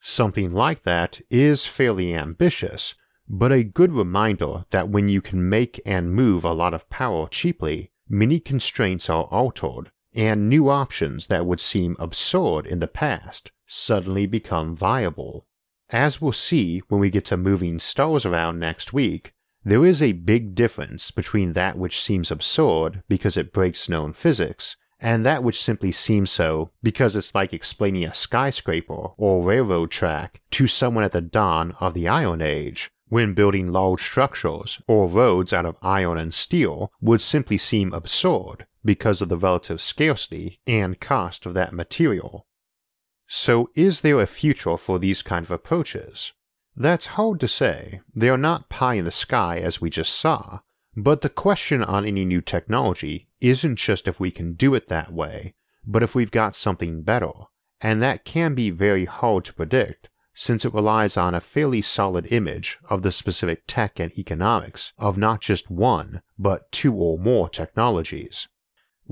Something 0.00 0.52
like 0.52 0.82
that 0.84 1.20
is 1.30 1.66
fairly 1.66 2.14
ambitious, 2.14 2.94
but 3.28 3.52
a 3.52 3.62
good 3.62 3.92
reminder 3.92 4.64
that 4.70 4.88
when 4.88 5.08
you 5.08 5.20
can 5.20 5.48
make 5.48 5.80
and 5.86 6.14
move 6.14 6.44
a 6.44 6.52
lot 6.52 6.74
of 6.74 6.88
power 6.90 7.28
cheaply, 7.28 7.90
many 8.08 8.40
constraints 8.40 9.08
are 9.08 9.24
altered, 9.24 9.90
and 10.14 10.48
new 10.48 10.68
options 10.68 11.28
that 11.28 11.46
would 11.46 11.60
seem 11.60 11.96
absurd 11.98 12.66
in 12.66 12.80
the 12.80 12.88
past 12.88 13.52
suddenly 13.66 14.26
become 14.26 14.74
viable. 14.74 15.46
As 15.92 16.20
we'll 16.20 16.32
see 16.32 16.80
when 16.88 17.00
we 17.00 17.10
get 17.10 17.24
to 17.26 17.36
moving 17.36 17.78
stars 17.78 18.24
around 18.24 18.58
next 18.58 18.92
week, 18.92 19.32
there 19.64 19.84
is 19.84 20.00
a 20.00 20.12
big 20.12 20.54
difference 20.54 21.10
between 21.10 21.52
that 21.54 21.76
which 21.76 22.00
seems 22.00 22.30
absurd 22.30 23.02
because 23.08 23.36
it 23.36 23.52
breaks 23.52 23.88
known 23.88 24.12
physics 24.12 24.76
and 25.00 25.24
that 25.24 25.42
which 25.42 25.62
simply 25.62 25.92
seems 25.92 26.30
so 26.30 26.70
because 26.82 27.16
it's 27.16 27.34
like 27.34 27.52
explaining 27.52 28.04
a 28.04 28.14
skyscraper 28.14 29.08
or 29.16 29.42
railroad 29.42 29.90
track 29.90 30.40
to 30.50 30.66
someone 30.66 31.04
at 31.04 31.12
the 31.12 31.20
dawn 31.20 31.74
of 31.80 31.94
the 31.94 32.06
Iron 32.06 32.42
Age, 32.42 32.90
when 33.08 33.34
building 33.34 33.72
large 33.72 34.02
structures 34.02 34.80
or 34.86 35.08
roads 35.08 35.52
out 35.52 35.66
of 35.66 35.76
iron 35.82 36.18
and 36.18 36.34
steel 36.34 36.92
would 37.00 37.20
simply 37.20 37.58
seem 37.58 37.92
absurd 37.92 38.66
because 38.84 39.20
of 39.20 39.28
the 39.28 39.36
relative 39.36 39.80
scarcity 39.80 40.60
and 40.66 41.00
cost 41.00 41.46
of 41.46 41.54
that 41.54 41.72
material. 41.72 42.46
So, 43.32 43.70
is 43.76 44.00
there 44.00 44.20
a 44.20 44.26
future 44.26 44.76
for 44.76 44.98
these 44.98 45.22
kind 45.22 45.44
of 45.44 45.52
approaches? 45.52 46.32
That's 46.74 47.14
hard 47.14 47.38
to 47.38 47.46
say. 47.46 48.00
They 48.12 48.28
are 48.28 48.36
not 48.36 48.68
pie 48.68 48.94
in 48.94 49.04
the 49.04 49.12
sky 49.12 49.60
as 49.60 49.80
we 49.80 49.88
just 49.88 50.14
saw, 50.14 50.58
but 50.96 51.20
the 51.20 51.28
question 51.28 51.84
on 51.84 52.04
any 52.04 52.24
new 52.24 52.40
technology 52.40 53.28
isn't 53.40 53.76
just 53.76 54.08
if 54.08 54.18
we 54.18 54.32
can 54.32 54.54
do 54.54 54.74
it 54.74 54.88
that 54.88 55.12
way, 55.12 55.54
but 55.86 56.02
if 56.02 56.12
we've 56.12 56.32
got 56.32 56.56
something 56.56 57.02
better, 57.02 57.30
and 57.80 58.02
that 58.02 58.24
can 58.24 58.56
be 58.56 58.68
very 58.68 59.04
hard 59.04 59.44
to 59.44 59.54
predict 59.54 60.08
since 60.34 60.64
it 60.64 60.74
relies 60.74 61.16
on 61.16 61.32
a 61.32 61.40
fairly 61.40 61.82
solid 61.82 62.32
image 62.32 62.80
of 62.88 63.02
the 63.02 63.12
specific 63.12 63.62
tech 63.68 64.00
and 64.00 64.10
economics 64.18 64.92
of 64.98 65.16
not 65.16 65.40
just 65.40 65.70
one, 65.70 66.20
but 66.36 66.72
two 66.72 66.92
or 66.96 67.16
more 67.16 67.48
technologies. 67.48 68.48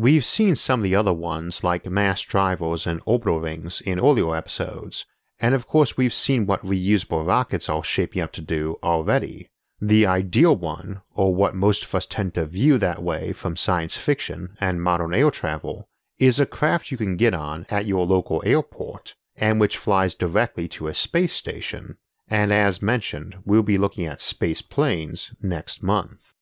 We've 0.00 0.24
seen 0.24 0.54
some 0.54 0.78
of 0.78 0.84
the 0.84 0.94
other 0.94 1.12
ones 1.12 1.64
like 1.64 1.84
mass 1.84 2.22
drivers 2.22 2.86
and 2.86 3.00
orbital 3.04 3.40
rings 3.40 3.80
in 3.80 3.98
earlier 3.98 4.36
episodes, 4.36 5.06
and 5.40 5.56
of 5.56 5.66
course 5.66 5.96
we've 5.96 6.14
seen 6.14 6.46
what 6.46 6.64
reusable 6.64 7.26
rockets 7.26 7.68
are 7.68 7.82
shaping 7.82 8.22
up 8.22 8.30
to 8.34 8.40
do 8.40 8.78
already. 8.80 9.48
The 9.80 10.06
ideal 10.06 10.54
one, 10.54 11.00
or 11.16 11.34
what 11.34 11.56
most 11.56 11.82
of 11.82 11.92
us 11.96 12.06
tend 12.06 12.34
to 12.34 12.46
view 12.46 12.78
that 12.78 13.02
way 13.02 13.32
from 13.32 13.56
science 13.56 13.96
fiction 13.96 14.56
and 14.60 14.80
modern 14.80 15.12
air 15.12 15.32
travel, 15.32 15.88
is 16.16 16.38
a 16.38 16.46
craft 16.46 16.92
you 16.92 16.96
can 16.96 17.16
get 17.16 17.34
on 17.34 17.66
at 17.68 17.86
your 17.86 18.06
local 18.06 18.40
airport 18.46 19.16
and 19.34 19.58
which 19.58 19.76
flies 19.76 20.14
directly 20.14 20.68
to 20.68 20.86
a 20.86 20.94
space 20.94 21.32
station. 21.32 21.96
And 22.28 22.52
as 22.52 22.80
mentioned, 22.80 23.38
we'll 23.44 23.64
be 23.64 23.78
looking 23.78 24.06
at 24.06 24.20
space 24.20 24.62
planes 24.62 25.32
next 25.42 25.82
month. 25.82 26.34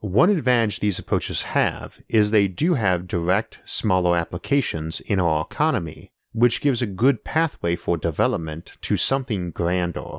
One 0.00 0.30
advantage 0.30 0.78
these 0.78 1.00
approaches 1.00 1.42
have 1.42 2.00
is 2.08 2.30
they 2.30 2.46
do 2.46 2.74
have 2.74 3.08
direct, 3.08 3.58
smaller 3.64 4.16
applications 4.16 5.00
in 5.00 5.18
our 5.18 5.42
economy, 5.42 6.12
which 6.32 6.60
gives 6.60 6.80
a 6.80 6.86
good 6.86 7.24
pathway 7.24 7.74
for 7.74 7.96
development 7.96 8.72
to 8.82 8.96
something 8.96 9.50
grander. 9.50 10.18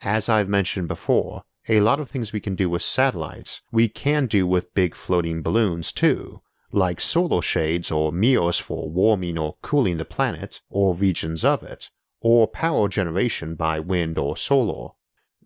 As 0.00 0.30
I've 0.30 0.48
mentioned 0.48 0.88
before, 0.88 1.42
a 1.68 1.80
lot 1.80 2.00
of 2.00 2.10
things 2.10 2.32
we 2.32 2.40
can 2.40 2.54
do 2.54 2.70
with 2.70 2.82
satellites, 2.82 3.60
we 3.70 3.86
can 3.86 4.26
do 4.26 4.46
with 4.46 4.72
big 4.72 4.94
floating 4.94 5.42
balloons 5.42 5.92
too, 5.92 6.40
like 6.72 6.98
solar 6.98 7.42
shades 7.42 7.90
or 7.90 8.12
mirrors 8.12 8.58
for 8.58 8.88
warming 8.88 9.36
or 9.36 9.56
cooling 9.60 9.98
the 9.98 10.06
planet 10.06 10.62
or 10.70 10.94
regions 10.94 11.44
of 11.44 11.62
it, 11.62 11.90
or 12.22 12.48
power 12.48 12.88
generation 12.88 13.56
by 13.56 13.78
wind 13.78 14.16
or 14.16 14.38
solar. 14.38 14.92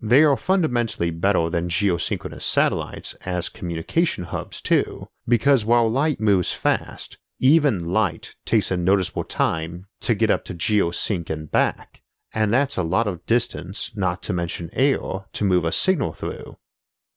They 0.01 0.23
are 0.23 0.37
fundamentally 0.37 1.09
better 1.09 1.49
than 1.49 1.69
geosynchronous 1.69 2.43
satellites 2.43 3.15
as 3.25 3.49
communication 3.49 4.25
hubs 4.25 4.61
too, 4.61 5.07
because 5.27 5.65
while 5.65 5.89
light 5.89 6.19
moves 6.19 6.51
fast, 6.51 7.17
even 7.39 7.91
light 7.91 8.35
takes 8.45 8.71
a 8.71 8.77
noticeable 8.77 9.23
time 9.23 9.85
to 10.01 10.15
get 10.15 10.29
up 10.29 10.43
to 10.45 10.53
geosync 10.53 11.29
and 11.29 11.51
back, 11.51 12.01
and 12.33 12.53
that's 12.53 12.77
a 12.77 12.83
lot 12.83 13.07
of 13.07 13.25
distance, 13.25 13.91
not 13.95 14.21
to 14.23 14.33
mention 14.33 14.69
air, 14.73 15.25
to 15.33 15.43
move 15.43 15.65
a 15.65 15.71
signal 15.71 16.13
through. 16.13 16.57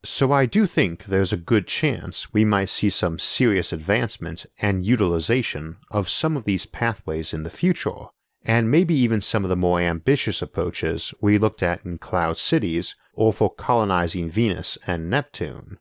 So 0.02 0.32
I 0.32 0.46
do 0.46 0.66
think 0.66 1.04
there's 1.04 1.32
a 1.32 1.36
good 1.36 1.66
chance 1.66 2.32
we 2.32 2.44
might 2.44 2.70
see 2.70 2.88
some 2.88 3.18
serious 3.18 3.72
advancement 3.72 4.46
and 4.58 4.86
utilization 4.86 5.76
of 5.90 6.08
some 6.08 6.36
of 6.38 6.44
these 6.44 6.64
pathways 6.64 7.34
in 7.34 7.42
the 7.42 7.50
future, 7.50 8.06
and 8.44 8.70
maybe 8.70 8.94
even 8.94 9.20
some 9.20 9.44
of 9.44 9.50
the 9.50 9.56
more 9.56 9.80
ambitious 9.80 10.40
approaches 10.40 11.12
we 11.20 11.38
looked 11.38 11.62
at 11.62 11.84
in 11.84 11.98
Cloud 11.98 12.38
Cities 12.38 12.94
or 13.12 13.32
for 13.32 13.52
colonizing 13.52 14.30
Venus 14.30 14.78
and 14.86 15.10
Neptune. 15.10 15.78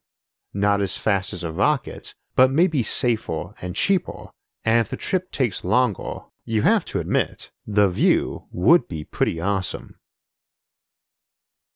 Not 0.53 0.81
as 0.81 0.97
fast 0.97 1.31
as 1.31 1.43
a 1.43 1.51
rocket, 1.51 2.13
but 2.35 2.51
maybe 2.51 2.83
safer 2.83 3.53
and 3.61 3.75
cheaper, 3.75 4.29
and 4.65 4.79
if 4.79 4.89
the 4.89 4.97
trip 4.97 5.31
takes 5.31 5.63
longer, 5.63 6.21
you 6.45 6.63
have 6.63 6.83
to 6.85 6.99
admit, 6.99 7.51
the 7.65 7.89
view 7.89 8.45
would 8.51 8.87
be 8.87 9.03
pretty 9.03 9.39
awesome. 9.39 9.95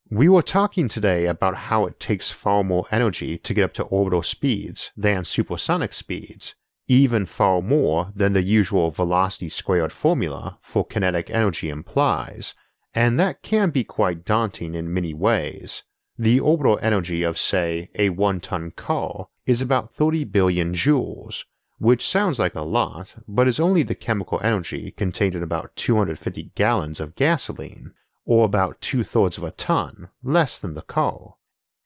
We 0.10 0.28
were 0.30 0.42
talking 0.42 0.88
today 0.88 1.26
about 1.26 1.56
how 1.56 1.86
it 1.86 2.00
takes 2.00 2.30
far 2.30 2.64
more 2.64 2.86
energy 2.92 3.38
to 3.38 3.54
get 3.54 3.64
up 3.64 3.74
to 3.76 3.84
orbital 3.84 4.22
speeds 4.22 4.92
than 4.98 5.24
supersonic 5.24 5.94
speeds, 5.94 6.56
even 6.88 7.26
far 7.26 7.62
more 7.62 8.12
than 8.16 8.34
the 8.34 8.44
usual 8.44 8.92
velocity 8.92 9.50
squared 9.50 9.92
formula 9.92 10.58
for 10.62 10.86
kinetic 10.86 11.30
energy 11.30 11.70
implies, 11.70 12.54
and 12.94 13.20
that 13.20 13.42
can 13.42 13.70
be 13.70 13.84
quite 13.84 14.26
daunting 14.26 14.76
in 14.76 14.94
many 14.94 15.14
ways. 15.14 15.84
The 16.18 16.40
orbital 16.40 16.80
energy 16.82 17.24
of, 17.24 17.40
say, 17.40 17.90
a 17.96 18.10
one 18.10 18.40
ton 18.40 18.72
car 18.72 19.28
is 19.46 19.62
about 19.62 19.94
30 19.94 20.26
billion 20.26 20.74
joules, 20.74 21.44
which 21.80 22.08
sounds 22.08 22.40
like 22.40 22.56
a 22.56 22.62
lot, 22.62 23.16
but 23.28 23.48
is 23.48 23.60
only 23.60 23.84
the 23.84 23.96
chemical 23.96 24.40
energy 24.44 24.92
contained 24.92 25.36
in 25.36 25.44
about 25.44 25.76
250 25.76 26.52
gallons 26.56 27.00
of 27.00 27.16
gasoline 27.16 27.94
or 28.26 28.46
about 28.46 28.80
two 28.80 29.04
thirds 29.04 29.38
of 29.38 29.44
a 29.44 29.52
ton, 29.52 30.10
less 30.24 30.58
than 30.60 30.76
the 30.76 30.82
car. 30.82 31.36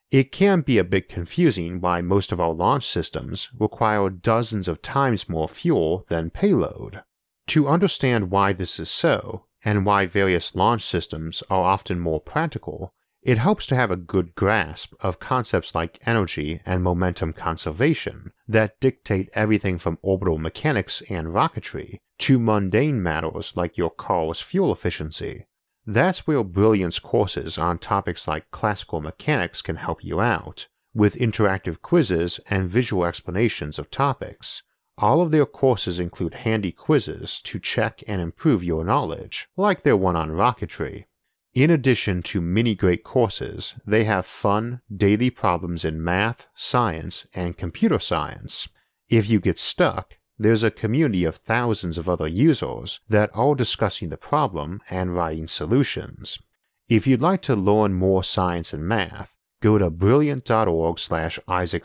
It 0.10 0.32
can 0.32 0.62
be 0.62 0.78
a 0.78 0.86
bit 0.86 1.10
confusing 1.10 1.82
why 1.82 2.02
most 2.02 2.32
of 2.32 2.40
our 2.40 2.54
launch 2.54 2.88
systems 2.88 3.50
require 3.58 4.10
dozens 4.10 4.68
of 4.68 4.82
times 4.82 5.28
more 5.28 5.50
fuel 5.50 6.06
than 6.08 6.30
payload. 6.30 7.02
To 7.48 7.68
understand 7.68 8.32
why 8.32 8.54
this 8.54 8.80
is 8.80 8.90
so, 8.90 9.48
and 9.66 9.86
why 9.86 10.06
various 10.06 10.56
launch 10.56 10.84
systems 10.84 11.44
are 11.50 11.64
often 11.64 12.00
more 12.00 12.22
practical, 12.22 12.94
it 13.22 13.38
helps 13.38 13.68
to 13.68 13.76
have 13.76 13.92
a 13.92 13.98
good 13.98 14.34
grasp 14.36 14.94
of 15.02 15.20
concepts 15.20 15.76
like 15.76 16.00
energy 16.06 16.62
and 16.66 16.82
momentum 16.82 17.34
conservation 17.34 18.32
that 18.48 18.80
dictate 18.80 19.30
everything 19.34 19.78
from 19.78 19.98
orbital 20.02 20.38
mechanics 20.38 21.04
and 21.10 21.28
rocketry 21.28 21.98
to 22.20 22.40
mundane 22.40 23.04
matters 23.04 23.54
like 23.58 23.78
your 23.78 23.90
car's 23.90 24.40
fuel 24.40 24.72
efficiency. 24.72 25.46
That's 25.90 26.28
where 26.28 26.44
Brilliant's 26.44 27.00
courses 27.00 27.58
on 27.58 27.80
topics 27.80 28.28
like 28.28 28.52
classical 28.52 29.00
mechanics 29.00 29.62
can 29.62 29.78
help 29.78 30.04
you 30.04 30.20
out, 30.20 30.68
with 30.94 31.16
interactive 31.16 31.82
quizzes 31.82 32.42
and 32.50 32.70
visual 32.70 33.06
explanations 33.06 33.80
of 33.80 33.90
topics. 33.90 34.64
All 34.98 35.22
of 35.22 35.32
their 35.32 35.46
courses 35.46 35.98
include 35.98 36.34
handy 36.34 36.74
quizzes 36.74 37.40
to 37.44 37.58
check 37.58 38.04
and 38.06 38.20
improve 38.20 38.66
your 38.66 38.84
knowledge, 38.84 39.48
like 39.56 39.84
their 39.84 39.96
one 39.96 40.18
on 40.18 40.32
rocketry. 40.32 41.06
In 41.54 41.70
addition 41.70 42.22
to 42.24 42.42
many 42.42 42.76
great 42.76 43.06
courses, 43.06 43.76
they 43.86 44.04
have 44.04 44.26
fun, 44.26 44.82
daily 44.94 45.30
problems 45.30 45.86
in 45.86 46.04
math, 46.04 46.48
science, 46.54 47.28
and 47.34 47.58
computer 47.58 48.00
science. 48.00 48.68
If 49.08 49.30
you 49.30 49.40
get 49.40 49.58
stuck, 49.58 50.17
there's 50.40 50.64
a 50.64 50.72
community 50.72 51.24
of 51.24 51.38
thousands 51.38 51.98
of 51.98 52.08
other 52.08 52.28
users 52.28 53.00
that 53.10 53.32
are 53.34 53.56
discussing 53.56 54.10
the 54.10 54.18
problem 54.18 54.82
and 54.90 55.16
writing 55.16 55.48
solutions. 55.48 56.40
If 56.88 57.08
you'd 57.08 57.22
like 57.22 57.42
to 57.44 57.56
learn 57.56 57.94
more 57.94 58.24
science 58.24 58.72
and 58.72 58.88
math, 58.88 59.36
go 59.62 59.78
to 59.78 59.90
brilliant.org 59.90 61.00
slash 61.00 61.40
Isaac 61.48 61.84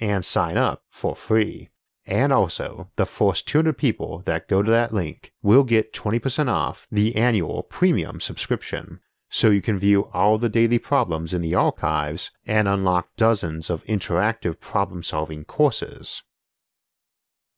and 0.00 0.24
sign 0.24 0.56
up 0.56 0.82
for 0.90 1.14
free. 1.14 1.70
And 2.06 2.32
also, 2.32 2.90
the 2.96 3.06
first 3.06 3.48
200 3.48 3.76
people 3.76 4.22
that 4.26 4.46
go 4.46 4.62
to 4.62 4.70
that 4.70 4.94
link 4.94 5.32
will 5.42 5.64
get 5.64 5.92
20% 5.92 6.48
off 6.48 6.86
the 6.90 7.16
annual 7.16 7.62
premium 7.64 8.20
subscription, 8.20 9.00
so 9.28 9.50
you 9.50 9.60
can 9.60 9.78
view 9.78 10.08
all 10.12 10.38
the 10.38 10.48
daily 10.48 10.78
problems 10.78 11.32
in 11.34 11.42
the 11.42 11.54
archives 11.54 12.30
and 12.46 12.68
unlock 12.68 13.08
dozens 13.16 13.70
of 13.70 13.84
interactive 13.86 14.60
problem 14.60 15.02
solving 15.02 15.44
courses. 15.44 16.22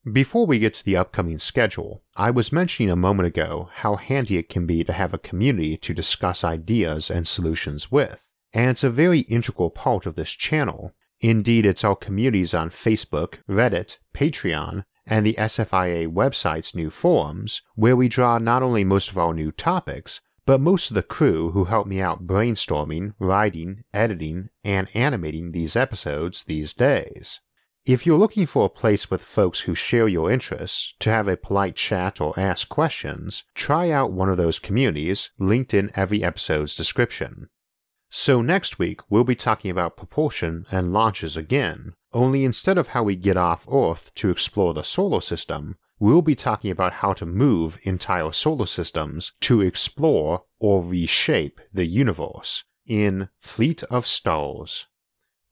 Before 0.09 0.45
we 0.45 0.59
get 0.59 0.75
to 0.75 0.85
the 0.85 0.95
upcoming 0.95 1.39
schedule, 1.39 2.03
I 2.15 2.31
was 2.31 2.53
mentioning 2.53 2.89
a 2.89 2.95
moment 2.95 3.27
ago 3.27 3.69
how 3.73 3.97
handy 3.97 4.37
it 4.37 4.47
can 4.47 4.65
be 4.65 4.81
to 4.85 4.93
have 4.93 5.13
a 5.13 5.17
community 5.17 5.75
to 5.75 5.93
discuss 5.93 6.41
ideas 6.41 7.11
and 7.11 7.27
solutions 7.27 7.91
with, 7.91 8.23
and 8.53 8.71
it's 8.71 8.83
a 8.83 8.89
very 8.89 9.19
integral 9.21 9.69
part 9.69 10.05
of 10.05 10.15
this 10.15 10.31
channel. 10.31 10.93
Indeed, 11.19 11.65
it's 11.65 11.83
our 11.83 11.97
communities 11.97 12.53
on 12.53 12.69
Facebook, 12.69 13.39
Reddit, 13.49 13.97
Patreon, 14.15 14.85
and 15.05 15.25
the 15.25 15.35
SFIA 15.37 16.07
website's 16.07 16.73
new 16.73 16.89
forums, 16.89 17.61
where 17.75 17.97
we 17.97 18.07
draw 18.07 18.37
not 18.37 18.63
only 18.63 18.85
most 18.85 19.11
of 19.11 19.17
our 19.17 19.33
new 19.33 19.51
topics, 19.51 20.21
but 20.45 20.61
most 20.61 20.89
of 20.89 20.95
the 20.95 21.03
crew 21.03 21.51
who 21.51 21.65
help 21.65 21.85
me 21.85 21.99
out 21.99 22.25
brainstorming, 22.25 23.15
writing, 23.19 23.83
editing, 23.93 24.49
and 24.63 24.87
animating 24.93 25.51
these 25.51 25.75
episodes 25.75 26.45
these 26.45 26.73
days. 26.73 27.41
If 27.85 28.05
you're 28.05 28.19
looking 28.19 28.45
for 28.45 28.65
a 28.65 28.69
place 28.69 29.09
with 29.09 29.23
folks 29.23 29.61
who 29.61 29.73
share 29.73 30.07
your 30.07 30.29
interests 30.29 30.93
to 30.99 31.09
have 31.09 31.27
a 31.27 31.37
polite 31.37 31.75
chat 31.75 32.19
or 32.21 32.39
ask 32.39 32.69
questions, 32.69 33.45
try 33.55 33.89
out 33.89 34.11
one 34.11 34.29
of 34.29 34.37
those 34.37 34.59
communities 34.59 35.31
linked 35.39 35.73
in 35.73 35.91
every 35.95 36.23
episode's 36.23 36.75
description. 36.75 37.47
So 38.09 38.41
next 38.41 38.79
week 38.79 39.01
we'll 39.09 39.23
be 39.23 39.35
talking 39.35 39.71
about 39.71 39.97
propulsion 39.97 40.65
and 40.71 40.93
launches 40.93 41.37
again, 41.37 41.93
only 42.11 42.43
instead 42.43 42.77
of 42.77 42.89
how 42.89 43.03
we 43.03 43.15
get 43.15 43.37
off 43.37 43.67
Earth 43.71 44.11
to 44.15 44.29
explore 44.29 44.73
the 44.73 44.83
solar 44.83 45.21
system, 45.21 45.77
we'll 45.99 46.21
be 46.21 46.35
talking 46.35 46.71
about 46.71 46.93
how 46.93 47.13
to 47.13 47.25
move 47.25 47.77
entire 47.83 48.31
solar 48.31 48.65
systems 48.65 49.31
to 49.41 49.61
explore 49.61 50.43
or 50.59 50.83
reshape 50.83 51.59
the 51.73 51.85
universe 51.85 52.63
in 52.85 53.29
Fleet 53.39 53.83
of 53.83 54.05
Stars. 54.05 54.87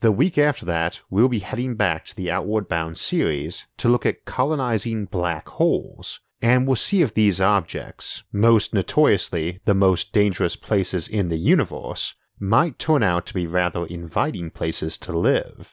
The 0.01 0.11
week 0.11 0.37
after 0.37 0.63
that, 0.65 1.01
we'll 1.09 1.27
be 1.27 1.39
heading 1.39 1.73
back 1.73 2.05
to 2.05 2.15
the 2.15 2.29
Outward 2.29 2.67
Bound 2.67 2.99
series 2.99 3.65
to 3.77 3.89
look 3.89 4.05
at 4.05 4.25
colonizing 4.25 5.05
black 5.05 5.49
holes, 5.49 6.19
and 6.39 6.67
we'll 6.67 6.75
see 6.75 7.01
if 7.01 7.15
these 7.15 7.41
objects, 7.41 8.21
most 8.31 8.75
notoriously 8.75 9.59
the 9.65 9.73
most 9.73 10.13
dangerous 10.13 10.55
places 10.55 11.07
in 11.07 11.29
the 11.29 11.37
universe, 11.37 12.13
might 12.39 12.77
turn 12.77 13.01
out 13.01 13.25
to 13.25 13.33
be 13.33 13.47
rather 13.47 13.87
inviting 13.87 14.51
places 14.51 14.99
to 14.99 15.17
live. 15.17 15.71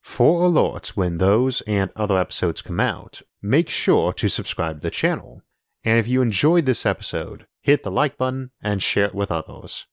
For 0.00 0.48
alerts 0.48 0.90
when 0.90 1.18
those 1.18 1.60
and 1.62 1.90
other 1.96 2.16
episodes 2.16 2.62
come 2.62 2.78
out, 2.78 3.22
make 3.42 3.68
sure 3.68 4.12
to 4.12 4.28
subscribe 4.28 4.76
to 4.76 4.82
the 4.82 4.90
channel. 4.90 5.42
And 5.82 5.98
if 5.98 6.06
you 6.06 6.22
enjoyed 6.22 6.66
this 6.66 6.86
episode, 6.86 7.46
hit 7.60 7.82
the 7.82 7.90
like 7.90 8.16
button 8.16 8.52
and 8.62 8.80
share 8.80 9.06
it 9.06 9.14
with 9.16 9.32
others. 9.32 9.86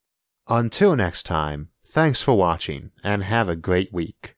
Until 0.47 0.95
next 0.95 1.23
time, 1.23 1.69
thanks 1.91 2.21
for 2.21 2.37
watching 2.37 2.91
and 3.03 3.23
have 3.23 3.49
a 3.49 3.55
great 3.55 3.91
week. 3.91 4.35